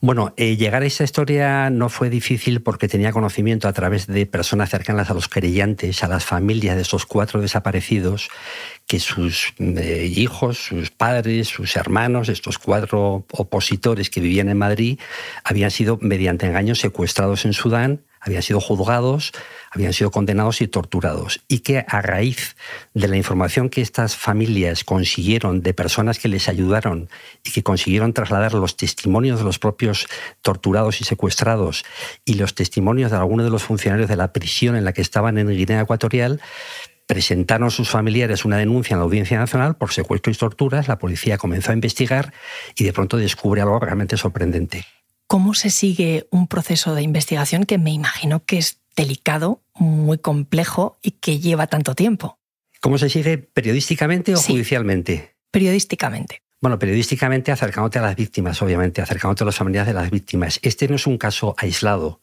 Bueno, 0.00 0.32
eh, 0.36 0.56
llegar 0.56 0.82
a 0.82 0.86
esa 0.86 1.04
historia 1.04 1.70
no 1.70 1.88
fue 1.88 2.10
difícil 2.10 2.62
porque 2.62 2.88
tenía 2.88 3.12
conocimiento 3.12 3.68
a 3.68 3.72
través 3.72 4.06
de 4.06 4.26
personas 4.26 4.70
cercanas 4.70 5.10
a 5.10 5.14
los 5.14 5.28
querellantes, 5.28 6.02
a 6.04 6.08
las 6.08 6.24
familias 6.24 6.76
de 6.76 6.82
esos 6.82 7.06
cuatro 7.06 7.40
desaparecidos, 7.40 8.28
que 8.86 9.00
sus 9.00 9.54
eh, 9.58 10.10
hijos, 10.14 10.58
sus 10.58 10.90
padres, 10.90 11.48
sus 11.48 11.76
hermanos, 11.76 12.28
estos 12.28 12.58
cuatro 12.58 13.24
opositores 13.32 14.10
que 14.10 14.20
vivían 14.20 14.48
en 14.48 14.58
Madrid, 14.58 14.98
habían 15.44 15.70
sido 15.70 15.98
mediante 16.00 16.46
engaños 16.46 16.78
secuestrados 16.78 17.44
en 17.44 17.52
Sudán, 17.52 18.00
habían 18.28 18.42
sido 18.42 18.60
juzgados, 18.60 19.32
habían 19.70 19.92
sido 19.92 20.10
condenados 20.10 20.60
y 20.60 20.68
torturados. 20.68 21.40
Y 21.48 21.60
que 21.60 21.84
a 21.88 22.02
raíz 22.02 22.56
de 22.94 23.08
la 23.08 23.16
información 23.16 23.68
que 23.68 23.80
estas 23.80 24.16
familias 24.16 24.84
consiguieron 24.84 25.62
de 25.62 25.74
personas 25.74 26.18
que 26.18 26.28
les 26.28 26.48
ayudaron 26.48 27.08
y 27.44 27.50
que 27.50 27.62
consiguieron 27.62 28.12
trasladar 28.12 28.54
los 28.54 28.76
testimonios 28.76 29.38
de 29.38 29.44
los 29.44 29.58
propios 29.58 30.06
torturados 30.42 31.00
y 31.00 31.04
secuestrados 31.04 31.84
y 32.24 32.34
los 32.34 32.54
testimonios 32.54 33.10
de 33.10 33.16
algunos 33.16 33.44
de 33.44 33.50
los 33.50 33.64
funcionarios 33.64 34.08
de 34.08 34.16
la 34.16 34.32
prisión 34.32 34.76
en 34.76 34.84
la 34.84 34.92
que 34.92 35.02
estaban 35.02 35.38
en 35.38 35.48
Guinea 35.48 35.80
Ecuatorial, 35.80 36.40
presentaron 37.06 37.70
sus 37.70 37.88
familiares 37.88 38.44
una 38.44 38.58
denuncia 38.58 38.94
en 38.94 38.98
la 38.98 39.04
Audiencia 39.04 39.38
Nacional 39.38 39.76
por 39.76 39.92
secuestro 39.92 40.30
y 40.30 40.36
torturas, 40.36 40.88
la 40.88 40.98
policía 40.98 41.38
comenzó 41.38 41.70
a 41.70 41.74
investigar 41.74 42.34
y 42.76 42.84
de 42.84 42.92
pronto 42.92 43.16
descubre 43.16 43.62
algo 43.62 43.80
realmente 43.80 44.18
sorprendente. 44.18 44.84
¿Cómo 45.28 45.52
se 45.52 45.68
sigue 45.68 46.26
un 46.30 46.48
proceso 46.48 46.94
de 46.94 47.02
investigación 47.02 47.64
que 47.64 47.76
me 47.76 47.90
imagino 47.90 48.46
que 48.46 48.56
es 48.56 48.80
delicado, 48.96 49.62
muy 49.74 50.16
complejo 50.16 50.98
y 51.02 51.10
que 51.10 51.38
lleva 51.38 51.66
tanto 51.66 51.94
tiempo? 51.94 52.38
¿Cómo 52.80 52.96
se 52.96 53.10
sigue 53.10 53.36
periodísticamente 53.36 54.34
o 54.34 54.38
judicialmente? 54.38 55.36
Periodísticamente. 55.50 56.40
Bueno, 56.60 56.76
periodísticamente 56.76 57.52
acercándote 57.52 58.00
a 58.00 58.02
las 58.02 58.16
víctimas, 58.16 58.60
obviamente, 58.62 59.00
acercándote 59.00 59.44
a 59.44 59.46
las 59.46 59.54
familias 59.54 59.86
de 59.86 59.92
las 59.92 60.10
víctimas. 60.10 60.58
Este 60.62 60.88
no 60.88 60.96
es 60.96 61.06
un 61.06 61.16
caso 61.16 61.54
aislado. 61.56 62.20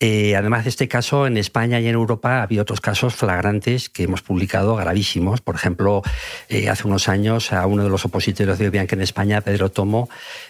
Eh, 0.00 0.34
además 0.34 0.64
de 0.64 0.70
este 0.70 0.88
caso, 0.88 1.26
en 1.26 1.36
España 1.36 1.78
y 1.78 1.86
en 1.86 1.92
Europa 1.92 2.42
había 2.42 2.62
otros 2.62 2.80
casos 2.80 3.14
flagrantes 3.14 3.90
que 3.90 4.04
hemos 4.04 4.22
publicado 4.22 4.76
gravísimos. 4.76 5.42
Por 5.42 5.56
ejemplo, 5.56 6.00
eh, 6.48 6.70
hace 6.70 6.88
unos 6.88 7.10
años 7.10 7.52
a 7.52 7.66
uno 7.66 7.84
de 7.84 7.90
los 7.90 8.06
opositores 8.06 8.58
de 8.58 8.66
Obiang 8.66 8.88
en 8.92 9.02
España, 9.02 9.42
Pedro 9.42 9.70
Tomo, 9.70 10.08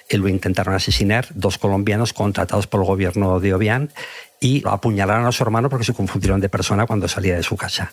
eh, 0.08 0.18
lo 0.18 0.28
intentaron 0.28 0.76
asesinar, 0.76 1.26
dos 1.34 1.58
colombianos 1.58 2.12
contratados 2.12 2.68
por 2.68 2.82
el 2.82 2.86
gobierno 2.86 3.40
de 3.40 3.54
Obiang, 3.54 3.88
y 4.40 4.62
apuñalaron 4.66 5.26
a 5.26 5.32
su 5.32 5.42
hermano 5.42 5.68
porque 5.68 5.84
se 5.84 5.94
confundieron 5.94 6.40
de 6.40 6.48
persona 6.48 6.86
cuando 6.86 7.08
salía 7.08 7.36
de 7.36 7.42
su 7.42 7.56
casa. 7.56 7.92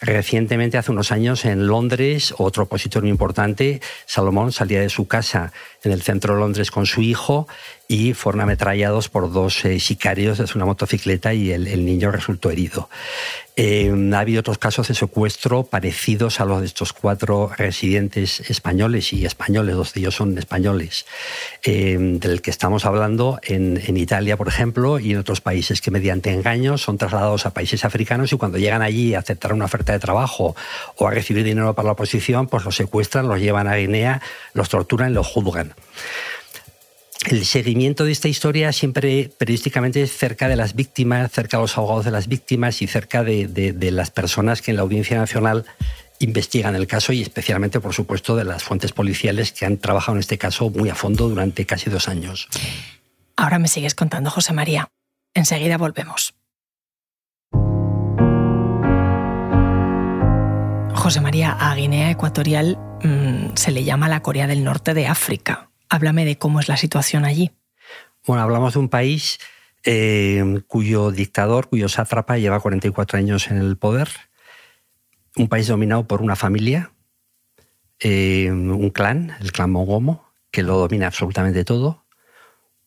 Recientemente, 0.00 0.78
hace 0.78 0.90
unos 0.90 1.12
años, 1.12 1.44
en 1.44 1.66
Londres, 1.66 2.34
otro 2.38 2.64
opositor 2.64 3.02
muy 3.02 3.10
importante, 3.10 3.80
Salomón, 4.06 4.52
salía 4.52 4.80
de 4.80 4.88
su 4.88 5.06
casa 5.06 5.52
en 5.82 5.92
el 5.92 6.02
centro 6.02 6.34
de 6.34 6.40
Londres 6.40 6.70
con 6.70 6.86
su 6.86 7.00
hijo 7.00 7.46
y 7.86 8.14
fueron 8.14 8.40
ametrallados 8.40 9.08
por 9.08 9.32
dos 9.32 9.64
eh, 9.64 9.78
sicarios 9.78 10.38
desde 10.38 10.54
una 10.54 10.64
motocicleta 10.64 11.34
y 11.34 11.52
el, 11.52 11.84
niño 11.84 12.10
resultó 12.10 12.50
herido. 12.50 12.88
Eh, 13.56 13.92
ha 14.12 14.18
habido 14.18 14.40
otros 14.40 14.58
casos 14.58 14.88
de 14.88 14.94
secuestro 14.94 15.64
parecidos 15.64 16.40
a 16.40 16.44
los 16.44 16.60
de 16.60 16.66
estos 16.66 16.92
cuatro 16.92 17.52
residentes 17.56 18.40
españoles 18.50 19.12
y 19.12 19.24
españoles, 19.24 19.76
dos 19.76 19.92
de 19.92 20.00
ellos 20.00 20.16
son 20.16 20.36
españoles, 20.38 21.06
eh, 21.62 21.96
del 22.00 22.42
que 22.42 22.50
estamos 22.50 22.84
hablando 22.84 23.38
en, 23.42 23.80
en, 23.86 23.96
Italia, 23.96 24.36
por 24.36 24.48
ejemplo, 24.48 24.98
y 24.98 25.12
en 25.12 25.18
otros 25.18 25.40
países 25.40 25.80
que 25.80 25.92
mediante 25.92 26.32
engaños 26.32 26.82
son 26.82 26.98
trasladados 26.98 27.46
a 27.46 27.54
países 27.54 27.84
africanos 27.84 28.32
y 28.32 28.36
cuando 28.36 28.58
llegan 28.58 28.82
allí 28.82 29.14
a 29.14 29.20
aceptar 29.20 29.52
una 29.52 29.66
oferta 29.66 29.92
de 29.92 30.00
trabajo 30.00 30.56
o 30.96 31.06
a 31.06 31.10
recibir 31.12 31.44
dinero 31.44 31.74
para 31.74 31.86
la 31.86 31.92
oposición, 31.92 32.48
pues 32.48 32.64
los 32.64 32.74
secuestran, 32.74 33.28
los 33.28 33.38
llevan 33.38 33.68
a 33.68 33.76
Guinea, 33.76 34.20
los 34.52 34.68
torturan 34.68 35.12
y 35.12 35.14
los 35.14 35.28
juzgan 35.28 35.74
el 37.26 37.44
seguimiento 37.46 38.04
de 38.04 38.12
esta 38.12 38.28
historia 38.28 38.72
siempre 38.72 39.30
periodísticamente 39.38 40.02
es 40.02 40.16
cerca 40.16 40.48
de 40.48 40.56
las 40.56 40.74
víctimas, 40.74 41.30
cerca 41.32 41.56
de 41.56 41.62
los 41.62 41.76
abogados 41.78 42.04
de 42.04 42.10
las 42.10 42.28
víctimas 42.28 42.82
y 42.82 42.86
cerca 42.86 43.22
de, 43.22 43.74
las 43.92 44.10
personas 44.10 44.62
que 44.62 44.70
en 44.70 44.76
la 44.76 44.82
Audiencia 44.82 45.18
Nacional 45.18 45.64
investigan 46.18 46.74
el 46.74 46.86
caso 46.86 47.12
y 47.12 47.22
especialmente, 47.22 47.80
por 47.80 47.94
supuesto, 47.94 48.36
de 48.36 48.44
las 48.44 48.62
fuentes 48.62 48.92
policiales 48.92 49.52
que 49.52 49.66
han 49.66 49.78
trabajado 49.78 50.16
en 50.16 50.20
este 50.20 50.38
caso 50.38 50.70
muy 50.70 50.88
a 50.88 50.94
fondo 50.94 51.28
durante 51.28 51.66
casi 51.66 51.90
dos 51.90 52.08
años. 52.08 52.48
Ahora 53.36 53.58
me 53.58 53.68
sigues 53.68 53.94
contando, 53.94 54.30
José 54.30 54.52
María. 54.52 54.88
Enseguida 55.34 55.76
volvemos. 55.78 56.34
José 60.94 61.20
María, 61.20 61.52
a 61.52 61.74
Guinea 61.74 62.10
Ecuatorial 62.10 62.78
mm, 63.02 63.56
se 63.56 63.72
le 63.72 63.84
llama 63.84 64.08
la 64.08 64.20
Corea 64.22 64.46
del 64.46 64.64
Norte 64.64 64.94
de 64.94 65.06
África. 65.06 65.70
Háblame 65.94 66.24
de 66.24 66.38
cómo 66.38 66.58
es 66.58 66.66
la 66.66 66.76
situación 66.76 67.24
allí. 67.24 67.52
Bueno, 68.26 68.42
hablamos 68.42 68.72
de 68.72 68.80
un 68.80 68.88
país 68.88 69.38
eh, 69.84 70.60
cuyo 70.66 71.12
dictador, 71.12 71.68
cuyo 71.68 71.88
sátrapa 71.88 72.36
lleva 72.36 72.58
44 72.58 73.16
años 73.16 73.48
en 73.48 73.58
el 73.58 73.76
poder, 73.76 74.08
un 75.36 75.46
país 75.46 75.68
dominado 75.68 76.08
por 76.08 76.20
una 76.20 76.34
familia, 76.34 76.90
eh, 78.00 78.50
un 78.50 78.90
clan, 78.90 79.36
el 79.40 79.52
clan 79.52 79.70
Mogomo, 79.70 80.32
que 80.50 80.64
lo 80.64 80.78
domina 80.78 81.06
absolutamente 81.06 81.64
todo, 81.64 82.04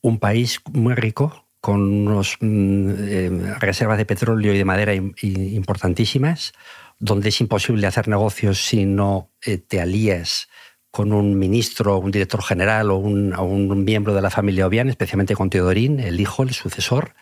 un 0.01 0.19
país 0.19 0.59
muy 0.73 0.93
rico, 0.93 1.47
con 1.61 2.09
unas 2.09 2.35
mm, 2.41 2.89
eh, 2.97 3.55
reservas 3.59 3.99
de 3.99 4.05
petróleo 4.05 4.53
y 4.53 4.57
de 4.57 4.65
madera 4.65 4.93
importantísimas, 4.93 6.51
donde 6.99 7.29
es 7.29 7.39
imposible 7.39 7.87
hacer 7.87 8.09
negocios 8.09 8.65
si 8.65 8.85
no 8.85 9.31
te 9.69 9.79
alías 9.79 10.49
con 10.97 11.13
un 11.13 11.37
ministro, 11.37 11.99
un 11.99 12.09
director 12.09 12.41
general 12.41 12.89
o 12.89 12.97
un, 12.97 13.85
miembro 13.85 14.15
de 14.15 14.21
la 14.23 14.31
familia 14.31 14.65
Obián, 14.65 14.89
especialmente 14.89 15.35
con 15.35 15.51
Teodorín, 15.51 15.99
el 15.99 16.19
hijo, 16.19 16.41
el 16.41 16.55
sucesor. 16.55 17.13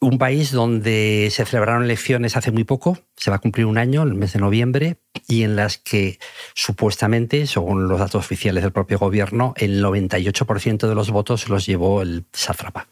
Un 0.00 0.16
país 0.16 0.50
donde 0.50 1.28
se 1.30 1.44
celebraron 1.44 1.84
elecciones 1.84 2.38
hace 2.38 2.52
muy 2.52 2.64
poco, 2.64 2.98
se 3.18 3.28
va 3.28 3.36
a 3.36 3.38
cumplir 3.38 3.66
un 3.66 3.76
año, 3.76 4.02
el 4.02 4.14
mes 4.14 4.32
de 4.32 4.38
noviembre, 4.38 4.96
y 5.28 5.42
en 5.42 5.56
las 5.56 5.76
que 5.76 6.18
supuestamente, 6.54 7.46
según 7.46 7.86
los 7.86 7.98
datos 7.98 8.24
oficiales 8.24 8.62
del 8.62 8.72
propio 8.72 8.98
gobierno, 8.98 9.52
el 9.58 9.84
98% 9.84 10.88
de 10.88 10.94
los 10.94 11.10
votos 11.10 11.50
los 11.50 11.66
llevó 11.66 12.00
el 12.00 12.24
sátrapa. 12.32 12.88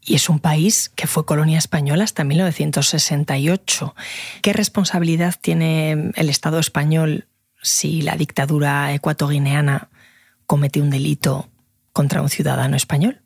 Y 0.00 0.14
es 0.14 0.30
un 0.30 0.38
país 0.38 0.88
que 0.88 1.06
fue 1.06 1.26
colonia 1.26 1.58
española 1.58 2.04
hasta 2.04 2.24
1968. 2.24 3.94
¿Qué 4.40 4.54
responsabilidad 4.54 5.34
tiene 5.38 6.12
el 6.14 6.30
Estado 6.30 6.58
español 6.58 7.26
si 7.62 8.02
la 8.02 8.16
dictadura 8.16 8.92
ecuatoguineana 8.92 9.88
comete 10.46 10.80
un 10.80 10.90
delito 10.90 11.48
contra 11.92 12.20
un 12.20 12.28
ciudadano 12.28 12.76
español? 12.76 13.22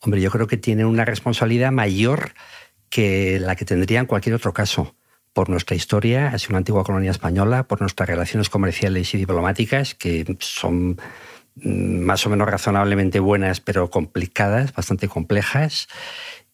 Hombre, 0.00 0.20
yo 0.20 0.30
creo 0.30 0.46
que 0.46 0.56
tiene 0.56 0.84
una 0.84 1.04
responsabilidad 1.04 1.72
mayor 1.72 2.32
que 2.90 3.38
la 3.40 3.56
que 3.56 3.64
tendría 3.64 4.00
en 4.00 4.06
cualquier 4.06 4.34
otro 4.34 4.52
caso. 4.52 4.94
Por 5.32 5.48
nuestra 5.48 5.74
historia, 5.74 6.38
sido 6.38 6.50
una 6.50 6.58
antigua 6.58 6.84
colonia 6.84 7.10
española, 7.10 7.62
por 7.62 7.80
nuestras 7.80 8.06
relaciones 8.06 8.50
comerciales 8.50 9.14
y 9.14 9.18
diplomáticas, 9.18 9.94
que 9.94 10.36
son 10.40 11.00
mm, 11.54 12.00
más 12.00 12.26
o 12.26 12.30
menos 12.30 12.46
razonablemente 12.48 13.18
buenas, 13.18 13.60
pero 13.60 13.88
complicadas, 13.88 14.74
bastante 14.74 15.08
complejas, 15.08 15.88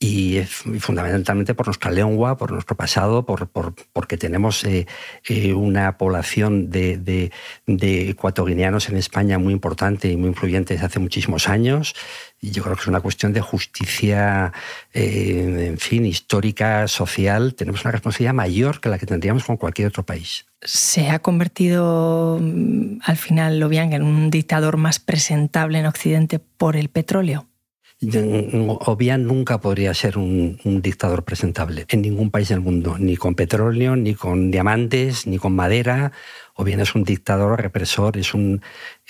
y 0.00 0.42
fundamentalmente 0.44 1.54
por 1.54 1.66
nuestra 1.66 1.90
lengua, 1.90 2.36
por 2.36 2.52
nuestro 2.52 2.76
pasado, 2.76 3.26
por, 3.26 3.48
porque 3.92 4.16
tenemos 4.16 4.62
eh, 4.64 4.86
eh, 5.28 5.52
una 5.54 5.98
población 5.98 6.70
de, 6.70 6.98
de, 6.98 7.32
en 7.66 8.96
España 8.96 9.38
muy 9.38 9.52
importante 9.52 10.08
y 10.08 10.16
muy 10.16 10.28
influyente 10.28 10.74
desde 10.74 10.86
hace 10.86 11.00
muchísimos 11.00 11.48
años. 11.48 11.94
Y 12.40 12.52
yo 12.52 12.62
creo 12.62 12.76
que 12.76 12.82
es 12.82 12.86
una 12.86 13.00
cuestión 13.00 13.32
de 13.32 13.40
justicia, 13.40 14.52
eh, 14.92 15.66
en 15.66 15.78
fin, 15.78 16.06
histórica, 16.06 16.86
social. 16.86 17.54
Tenemos 17.54 17.82
una 17.84 17.90
responsabilidad 17.90 18.34
mayor 18.34 18.80
que 18.80 18.88
la 18.90 18.98
que 18.98 19.06
tendríamos 19.06 19.44
con 19.44 19.56
cualquier 19.56 19.88
otro 19.88 20.06
país. 20.06 20.46
¿Se 20.62 21.08
ha 21.08 21.18
convertido 21.18 22.38
mm, 22.40 23.00
al 23.02 23.16
final 23.16 23.58
Lobiang 23.58 23.92
en 23.94 24.02
un 24.04 24.30
dictador 24.30 24.76
más 24.76 25.00
presentable 25.00 25.80
en 25.80 25.86
Occidente 25.86 26.38
por 26.38 26.76
el 26.76 26.88
petróleo? 26.88 27.48
Obiang 28.00 29.26
nunca 29.26 29.60
podría 29.60 29.92
ser 29.92 30.18
un, 30.18 30.58
dictador 30.82 31.24
presentable 31.24 31.84
en 31.88 32.02
ningún 32.02 32.30
país 32.30 32.48
del 32.48 32.60
mundo, 32.60 32.96
ni 32.98 33.16
con 33.16 33.34
petróleo, 33.34 33.96
ni 33.96 34.14
con 34.14 34.52
diamantes, 34.52 35.26
ni 35.26 35.38
con 35.38 35.54
madera. 35.54 36.12
Obiang 36.54 36.80
es 36.80 36.94
un 36.94 37.02
dictador 37.02 37.60
represor, 37.60 38.16
es 38.16 38.34
un, 38.34 38.62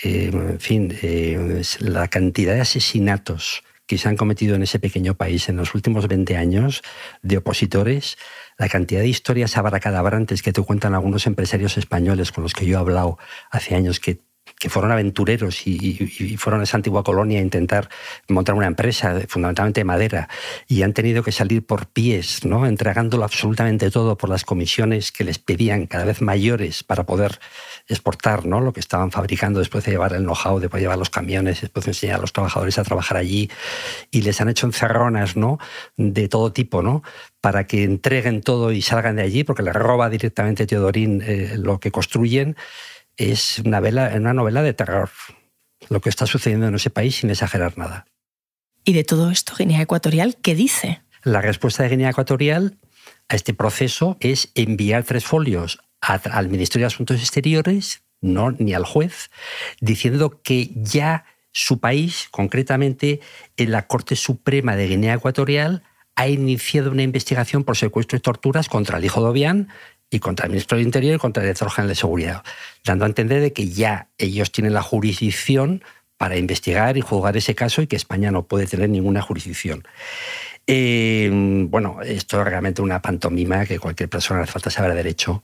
eh, 0.03 0.31
en 0.33 0.59
fin, 0.59 0.97
eh, 1.03 1.61
la 1.79 2.07
cantidad 2.07 2.55
de 2.55 2.61
asesinatos 2.61 3.63
que 3.85 3.97
se 3.97 4.07
han 4.07 4.17
cometido 4.17 4.55
en 4.55 4.63
ese 4.63 4.79
pequeño 4.79 5.15
país 5.15 5.49
en 5.49 5.57
los 5.57 5.73
últimos 5.75 6.07
20 6.07 6.37
años 6.37 6.83
de 7.23 7.37
opositores, 7.37 8.17
la 8.57 8.69
cantidad 8.69 9.01
de 9.01 9.07
historias 9.07 9.57
abracadabrantes 9.57 10.43
que 10.43 10.53
te 10.53 10.61
cuentan 10.61 10.93
algunos 10.93 11.25
empresarios 11.25 11.77
españoles 11.77 12.31
con 12.31 12.43
los 12.43 12.53
que 12.53 12.67
yo 12.67 12.77
he 12.77 12.79
hablado 12.79 13.17
hace 13.49 13.73
años 13.73 13.99
que 13.99 14.19
que 14.59 14.69
fueron 14.69 14.91
aventureros 14.91 15.65
y, 15.65 16.35
fueron 16.37 16.59
a 16.59 16.63
esa 16.65 16.75
antigua 16.75 17.01
colonia 17.01 17.39
a 17.39 17.41
intentar 17.41 17.89
montar 18.27 18.55
una 18.55 18.67
empresa, 18.67 19.17
fundamentalmente 19.29 19.79
de 19.79 19.85
madera, 19.85 20.29
y 20.67 20.83
han 20.83 20.93
tenido 20.93 21.23
que 21.23 21.31
salir 21.31 21.65
por 21.65 21.87
pies, 21.87 22.43
¿no? 22.43 22.67
entregándolo 22.67 23.23
absolutamente 23.23 23.89
todo 23.89 24.17
por 24.17 24.29
las 24.29 24.43
comisiones 24.43 25.13
que 25.13 25.23
les 25.23 25.39
pedían 25.39 25.87
cada 25.87 26.03
vez 26.03 26.21
mayores 26.21 26.83
para 26.83 27.05
poder 27.05 27.39
exportar 27.87 28.45
¿no? 28.45 28.59
lo 28.59 28.73
que 28.73 28.81
estaban 28.81 29.11
fabricando 29.11 29.59
después 29.59 29.85
de 29.85 29.91
llevar 29.91 30.11
el 30.11 30.23
know-how, 30.23 30.59
después 30.59 30.81
de 30.81 30.83
llevar 30.83 30.97
los 30.97 31.09
camiones, 31.09 31.61
después 31.61 31.85
de 31.85 31.91
enseñar 31.91 32.17
a 32.17 32.21
los 32.21 32.33
trabajadores 32.33 32.77
a 32.77 32.83
trabajar 32.83 33.15
allí, 33.15 33.49
y 34.11 34.23
les 34.23 34.41
han 34.41 34.49
hecho 34.49 34.67
encerronas 34.67 35.37
¿no? 35.37 35.57
de 35.95 36.27
todo 36.27 36.51
tipo, 36.51 36.83
¿no? 36.83 37.01
para 37.39 37.65
que 37.65 37.85
entreguen 37.85 38.41
todo 38.41 38.73
y 38.73 38.81
salgan 38.81 39.15
de 39.15 39.21
allí, 39.21 39.45
porque 39.45 39.63
les 39.63 39.73
roba 39.73 40.09
directamente 40.09 40.67
Teodorín 40.67 41.21
eh, 41.25 41.53
lo 41.57 41.79
que 41.79 41.91
construyen 41.91 42.57
es 43.19 43.59
una, 43.59 43.79
una 43.79 44.33
novela 44.33 44.63
de 44.63 44.73
terror, 44.73 45.09
lo 45.89 46.01
que 46.01 46.09
está 46.09 46.25
sucediendo 46.25 46.67
en 46.67 46.75
ese 46.75 46.89
país 46.89 47.17
sin 47.17 47.29
exagerar 47.29 47.77
nada. 47.77 48.05
¿Y 48.83 48.93
de 48.93 49.03
todo 49.03 49.29
esto 49.29 49.53
Guinea 49.57 49.81
Ecuatorial 49.81 50.37
qué 50.41 50.55
dice? 50.55 51.01
La 51.23 51.41
respuesta 51.41 51.83
de 51.83 51.89
Guinea 51.89 52.09
Ecuatorial 52.09 52.77
a 53.27 53.35
este 53.35 53.53
proceso 53.53 54.17
es 54.21 54.51
enviar 54.55 55.03
tres 55.03 55.25
folios 55.25 55.79
al 56.01 56.47
Ministerio 56.47 56.85
de 56.85 56.93
Asuntos 56.93 57.19
Exteriores, 57.19 58.03
no 58.21 58.51
ni 58.51 58.73
al 58.73 58.85
juez, 58.85 59.29
diciendo 59.81 60.41
que 60.41 60.71
ya 60.75 61.25
su 61.51 61.79
país, 61.79 62.29
concretamente 62.31 63.19
en 63.57 63.71
la 63.71 63.87
Corte 63.87 64.15
Suprema 64.15 64.75
de 64.77 64.87
Guinea 64.87 65.15
Ecuatorial, 65.15 65.83
ha 66.15 66.27
iniciado 66.27 66.91
una 66.91 67.03
investigación 67.03 67.63
por 67.63 67.75
secuestro 67.75 68.17
y 68.17 68.21
torturas 68.21 68.69
contra 68.69 68.97
el 68.97 69.05
hijo 69.05 69.21
de 69.21 69.29
Obiang, 69.29 69.67
y 70.09 70.19
contra 70.19 70.45
el 70.45 70.51
ministro 70.51 70.77
del 70.77 70.85
Interior 70.85 71.15
y 71.15 71.19
contra 71.19 71.41
el 71.41 71.47
director 71.47 71.69
general 71.69 71.89
de 71.89 71.95
Seguridad, 71.95 72.43
dando 72.83 73.05
a 73.05 73.07
entender 73.07 73.41
de 73.41 73.53
que 73.53 73.69
ya 73.69 74.09
ellos 74.17 74.51
tienen 74.51 74.73
la 74.73 74.81
jurisdicción 74.81 75.83
para 76.17 76.37
investigar 76.37 76.97
y 76.97 77.01
juzgar 77.01 77.37
ese 77.37 77.55
caso 77.55 77.81
y 77.81 77.87
que 77.87 77.95
España 77.95 78.29
no 78.29 78.43
puede 78.43 78.67
tener 78.67 78.89
ninguna 78.89 79.21
jurisdicción. 79.21 79.83
Eh, 80.71 81.29
bueno, 81.67 81.99
esto 82.03 82.39
es 82.39 82.45
realmente 82.45 82.83
una 82.83 83.01
pantomima 83.01 83.65
que 83.65 83.79
cualquier 83.79 84.07
persona 84.07 84.41
le 84.41 84.45
falta 84.45 84.69
saber 84.69 84.93
derecho 84.93 85.43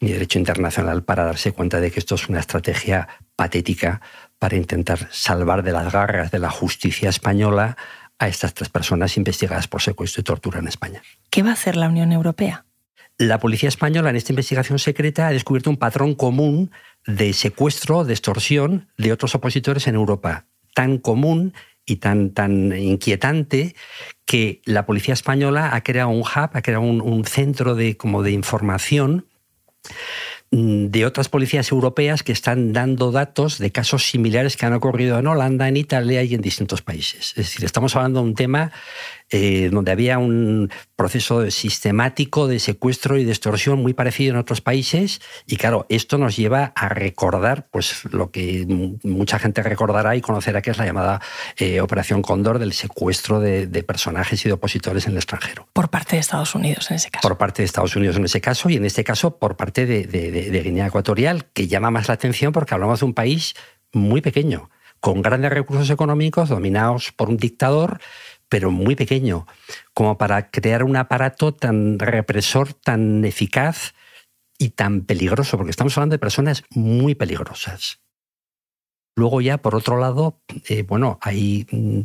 ni 0.00 0.12
derecho 0.12 0.38
internacional 0.38 1.02
para 1.02 1.24
darse 1.24 1.52
cuenta 1.52 1.80
de 1.80 1.90
que 1.90 1.98
esto 1.98 2.16
es 2.16 2.28
una 2.28 2.40
estrategia 2.40 3.08
patética 3.36 4.02
para 4.38 4.56
intentar 4.56 5.08
salvar 5.12 5.62
de 5.62 5.72
las 5.72 5.90
garras 5.90 6.30
de 6.30 6.40
la 6.40 6.50
justicia 6.50 7.08
española 7.08 7.78
a 8.18 8.28
estas 8.28 8.52
tres 8.52 8.68
personas 8.68 9.16
investigadas 9.16 9.66
por 9.66 9.80
secuestro 9.80 10.20
y 10.20 10.24
tortura 10.24 10.58
en 10.58 10.68
España. 10.68 11.02
¿Qué 11.30 11.42
va 11.42 11.50
a 11.50 11.54
hacer 11.54 11.76
la 11.76 11.88
Unión 11.88 12.12
Europea? 12.12 12.65
La 13.18 13.38
policía 13.38 13.70
española 13.70 14.10
en 14.10 14.16
esta 14.16 14.32
investigación 14.32 14.78
secreta 14.78 15.28
ha 15.28 15.32
descubierto 15.32 15.70
un 15.70 15.78
patrón 15.78 16.14
común 16.14 16.70
de 17.06 17.32
secuestro, 17.32 18.04
de 18.04 18.12
extorsión 18.12 18.88
de 18.98 19.12
otros 19.12 19.34
opositores 19.34 19.86
en 19.86 19.94
Europa, 19.94 20.46
tan 20.74 20.98
común 20.98 21.54
y 21.86 21.96
tan, 21.96 22.30
tan 22.34 22.76
inquietante 22.76 23.74
que 24.26 24.60
la 24.66 24.84
policía 24.84 25.14
española 25.14 25.74
ha 25.74 25.82
creado 25.82 26.10
un 26.10 26.20
hub, 26.20 26.50
ha 26.52 26.62
creado 26.62 26.82
un, 26.82 27.24
centro 27.24 27.74
de, 27.74 27.96
como 27.96 28.22
de 28.22 28.32
información 28.32 29.24
Mm, 30.52 30.86
de 30.86 31.04
otras 31.04 31.28
policías 31.28 31.72
europeas 31.72 32.22
que 32.22 32.30
están 32.30 32.72
dando 32.72 33.10
datos 33.10 33.58
de 33.58 33.72
casos 33.72 34.08
similares 34.08 34.56
que 34.56 34.64
han 34.64 34.74
ocurrido 34.74 35.18
en 35.18 35.26
Holanda, 35.26 35.66
en 35.66 35.76
Italia 35.76 36.22
y 36.22 36.34
en 36.34 36.40
distintos 36.40 36.82
países. 36.82 37.30
Es 37.30 37.34
decir, 37.34 37.64
estamos 37.64 37.96
hablando 37.96 38.20
de 38.20 38.26
un 38.26 38.34
tema 38.36 38.70
eh, 39.30 39.70
donde 39.72 39.92
había 39.92 40.18
un 40.18 40.70
proceso 40.94 41.50
sistemático 41.50 42.48
de 42.48 42.58
secuestro 42.58 43.18
y 43.18 43.24
de 43.24 43.32
extorsión 43.32 43.80
muy 43.80 43.92
parecido 43.92 44.32
en 44.32 44.38
otros 44.38 44.60
países 44.60 45.20
y 45.46 45.56
claro, 45.56 45.86
esto 45.88 46.18
nos 46.18 46.36
lleva 46.36 46.72
a 46.74 46.88
recordar 46.88 47.68
pues 47.70 48.04
lo 48.10 48.30
que 48.30 48.66
mucha 49.02 49.38
gente 49.38 49.62
recordará 49.62 50.16
y 50.16 50.20
conocerá 50.20 50.62
que 50.62 50.70
es 50.70 50.78
la 50.78 50.86
llamada 50.86 51.20
eh, 51.56 51.80
Operación 51.80 52.22
Cóndor 52.22 52.58
del 52.58 52.72
secuestro 52.72 53.40
de, 53.40 53.66
personajes 53.86 54.44
y 54.44 54.48
de 54.48 54.54
opositores 54.54 55.06
en 55.06 55.12
el 55.12 55.18
extranjero. 55.18 55.68
Por 55.72 55.90
parte 55.90 56.16
de 56.16 56.20
Estados 56.20 56.54
Unidos 56.54 56.90
en 56.90 56.96
ese 56.96 57.10
caso. 57.10 57.28
Por 57.28 57.38
parte 57.38 57.62
de 57.62 57.66
Estados 57.66 57.94
Unidos 57.94 58.16
en 58.16 58.24
ese 58.24 58.40
caso 58.40 58.68
y 58.70 58.76
en 58.76 58.84
este 58.84 59.04
caso 59.04 59.38
por 59.38 59.56
parte 59.56 59.86
de 59.86 60.06
de, 60.06 60.62
Guinea 60.62 60.86
Ecuatorial, 60.86 61.46
que 61.52 61.68
llama 61.68 61.90
más 61.90 62.08
la 62.08 62.14
atención 62.14 62.52
porque 62.52 62.74
hablamos 62.74 63.00
de 63.00 63.06
un 63.06 63.14
país 63.14 63.54
muy 63.92 64.20
pequeño, 64.20 64.70
con 65.00 65.22
grandes 65.22 65.52
recursos 65.52 65.90
económicos, 65.90 66.48
dominados 66.48 67.12
por 67.12 67.28
un 67.28 67.36
dictador, 67.36 68.00
pero 68.48 68.70
muy 68.70 68.96
pequeño, 68.96 69.46
como 69.94 70.18
para 70.18 70.50
crear 70.50 70.84
un 70.84 70.96
aparato 70.96 71.52
tan 71.54 71.98
represor, 71.98 72.72
tan 72.74 73.24
eficaz 73.24 73.94
y 74.58 74.70
tan 74.70 75.02
peligroso, 75.02 75.56
porque 75.56 75.70
estamos 75.70 75.96
hablando 75.96 76.14
de 76.14 76.18
personas 76.18 76.64
muy 76.70 77.14
peligrosas. 77.14 78.00
Luego 79.16 79.40
ya, 79.40 79.58
por 79.58 79.74
otro 79.74 79.98
lado, 79.98 80.40
eh, 80.68 80.82
bueno, 80.82 81.18
hay 81.22 81.66
mm, 81.70 82.00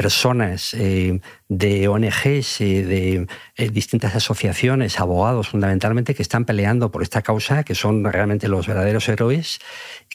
personas 0.00 0.72
eh, 0.72 1.20
de 1.50 1.86
ONGs, 1.86 2.58
de 2.58 3.26
distintas 3.70 4.14
asociaciones, 4.14 4.98
abogados 4.98 5.50
fundamentalmente, 5.50 6.14
que 6.14 6.22
están 6.22 6.46
peleando 6.46 6.90
por 6.90 7.02
esta 7.02 7.20
causa, 7.20 7.64
que 7.64 7.74
son 7.74 8.02
realmente 8.02 8.48
los 8.48 8.66
verdaderos 8.66 9.10
héroes, 9.10 9.58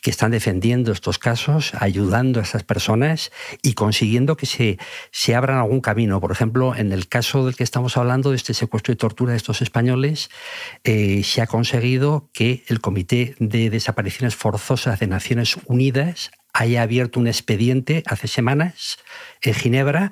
que 0.02 0.10
están 0.10 0.32
defendiendo 0.32 0.92
estos 0.92 1.20
casos, 1.20 1.74
ayudando 1.80 2.40
a 2.40 2.44
estas 2.44 2.64
personas 2.64 3.32
y 3.62 3.74
consiguiendo 3.74 4.38
que 4.38 4.48
se, 4.48 4.80
se 5.12 5.36
abran 5.36 5.60
algún 5.60 5.82
camino. 5.82 6.20
Por 6.20 6.32
ejemplo, 6.32 6.76
en 6.76 6.92
el 6.92 7.08
caso 7.08 7.46
del 7.46 7.56
que 7.56 7.64
estamos 7.64 7.96
hablando, 7.96 8.32
de 8.32 8.38
este 8.38 8.56
secuestro 8.56 8.92
y 8.92 8.96
tortura 8.96 9.34
de 9.34 9.38
estos 9.38 9.62
españoles, 9.62 10.32
se 10.84 11.42
ha 11.44 11.46
conseguido 11.46 12.28
que 12.34 12.64
el 12.70 12.82
Comité 12.82 13.36
de 13.38 13.70
Desapariciones 13.70 14.36
Forzosas 14.36 15.00
de 15.00 15.06
Naciones 15.06 15.58
Unidas 15.68 16.32
haya 16.56 16.82
abierto 16.82 17.20
un 17.20 17.28
expediente 17.28 18.04
hace 18.08 18.28
semanas 18.28 18.98
en 19.42 19.54
Ginebra 19.54 20.12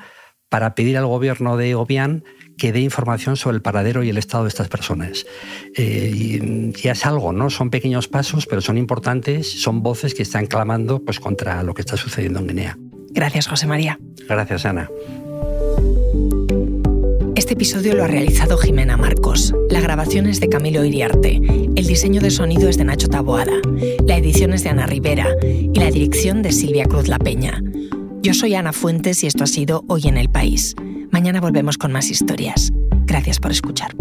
para 0.50 0.76
pedir 0.76 0.98
al 0.98 1.08
gobierno 1.08 1.58
de 1.58 1.74
Obián 1.74 2.24
que 2.58 2.72
dé 2.72 2.82
información 2.82 3.38
sobre 3.38 3.56
el 3.56 3.62
paradero 3.62 4.04
y 4.04 4.10
el 4.10 4.18
estado 4.18 4.44
de 4.44 4.50
estas 4.50 4.68
personas. 4.68 5.26
Eh, 5.76 6.72
ya 6.84 6.92
es 6.92 7.06
algo, 7.06 7.34
¿no? 7.34 7.50
Son 7.50 7.72
pequeños 7.72 8.08
pasos, 8.08 8.46
pero 8.46 8.62
son 8.62 8.78
importantes, 8.78 9.62
son 9.62 9.82
voces 9.82 10.14
que 10.14 10.22
están 10.22 10.46
clamando 10.46 11.04
pues, 11.04 11.20
contra 11.20 11.64
lo 11.64 11.74
que 11.74 11.82
está 11.82 11.98
sucediendo 11.98 12.40
en 12.40 12.48
Guinea. 12.48 12.78
Gracias, 13.12 13.48
José 13.48 13.66
María. 13.66 13.98
Gracias, 14.28 14.66
Ana. 14.66 14.90
Este 17.36 17.54
episodio 17.54 17.96
lo 17.96 18.04
ha 18.04 18.08
realizado 18.08 18.58
Jimena 18.58 18.96
Marcos. 18.98 19.56
La 19.70 19.82
grabación 19.82 20.28
es 20.28 20.40
de 20.40 20.50
Camilo 20.50 20.84
Iriarte. 20.86 21.42
El 21.84 21.90
diseño 21.90 22.22
de 22.22 22.32
sonido 22.32 22.70
es 22.70 22.78
de 22.78 22.86
Nacho 22.86 23.10
Taboada. 23.10 23.60
La 24.08 24.16
edición 24.16 24.54
es 24.54 24.64
de 24.64 24.70
Ana 24.70 24.86
Rivera. 24.86 25.28
Y 25.44 25.78
la 25.78 25.92
dirección 25.92 26.42
de 26.42 26.54
Silvia 26.54 26.86
Cruz 26.86 27.10
La 27.10 27.20
Peña. 27.20 27.62
Yo 28.22 28.34
soy 28.34 28.56
Ana 28.56 28.72
Fuentes 28.72 29.22
y 29.22 29.28
esto 29.28 29.44
ha 29.44 29.48
sido 29.48 29.84
Hoy 29.90 30.04
en 30.06 30.16
el 30.16 30.30
País. 30.30 30.76
Mañana 31.12 31.42
volvemos 31.42 31.78
con 31.78 31.92
más 31.92 32.10
historias. 32.10 32.72
Gracias 33.06 33.38
por 33.38 33.52
escuchar. 33.52 33.94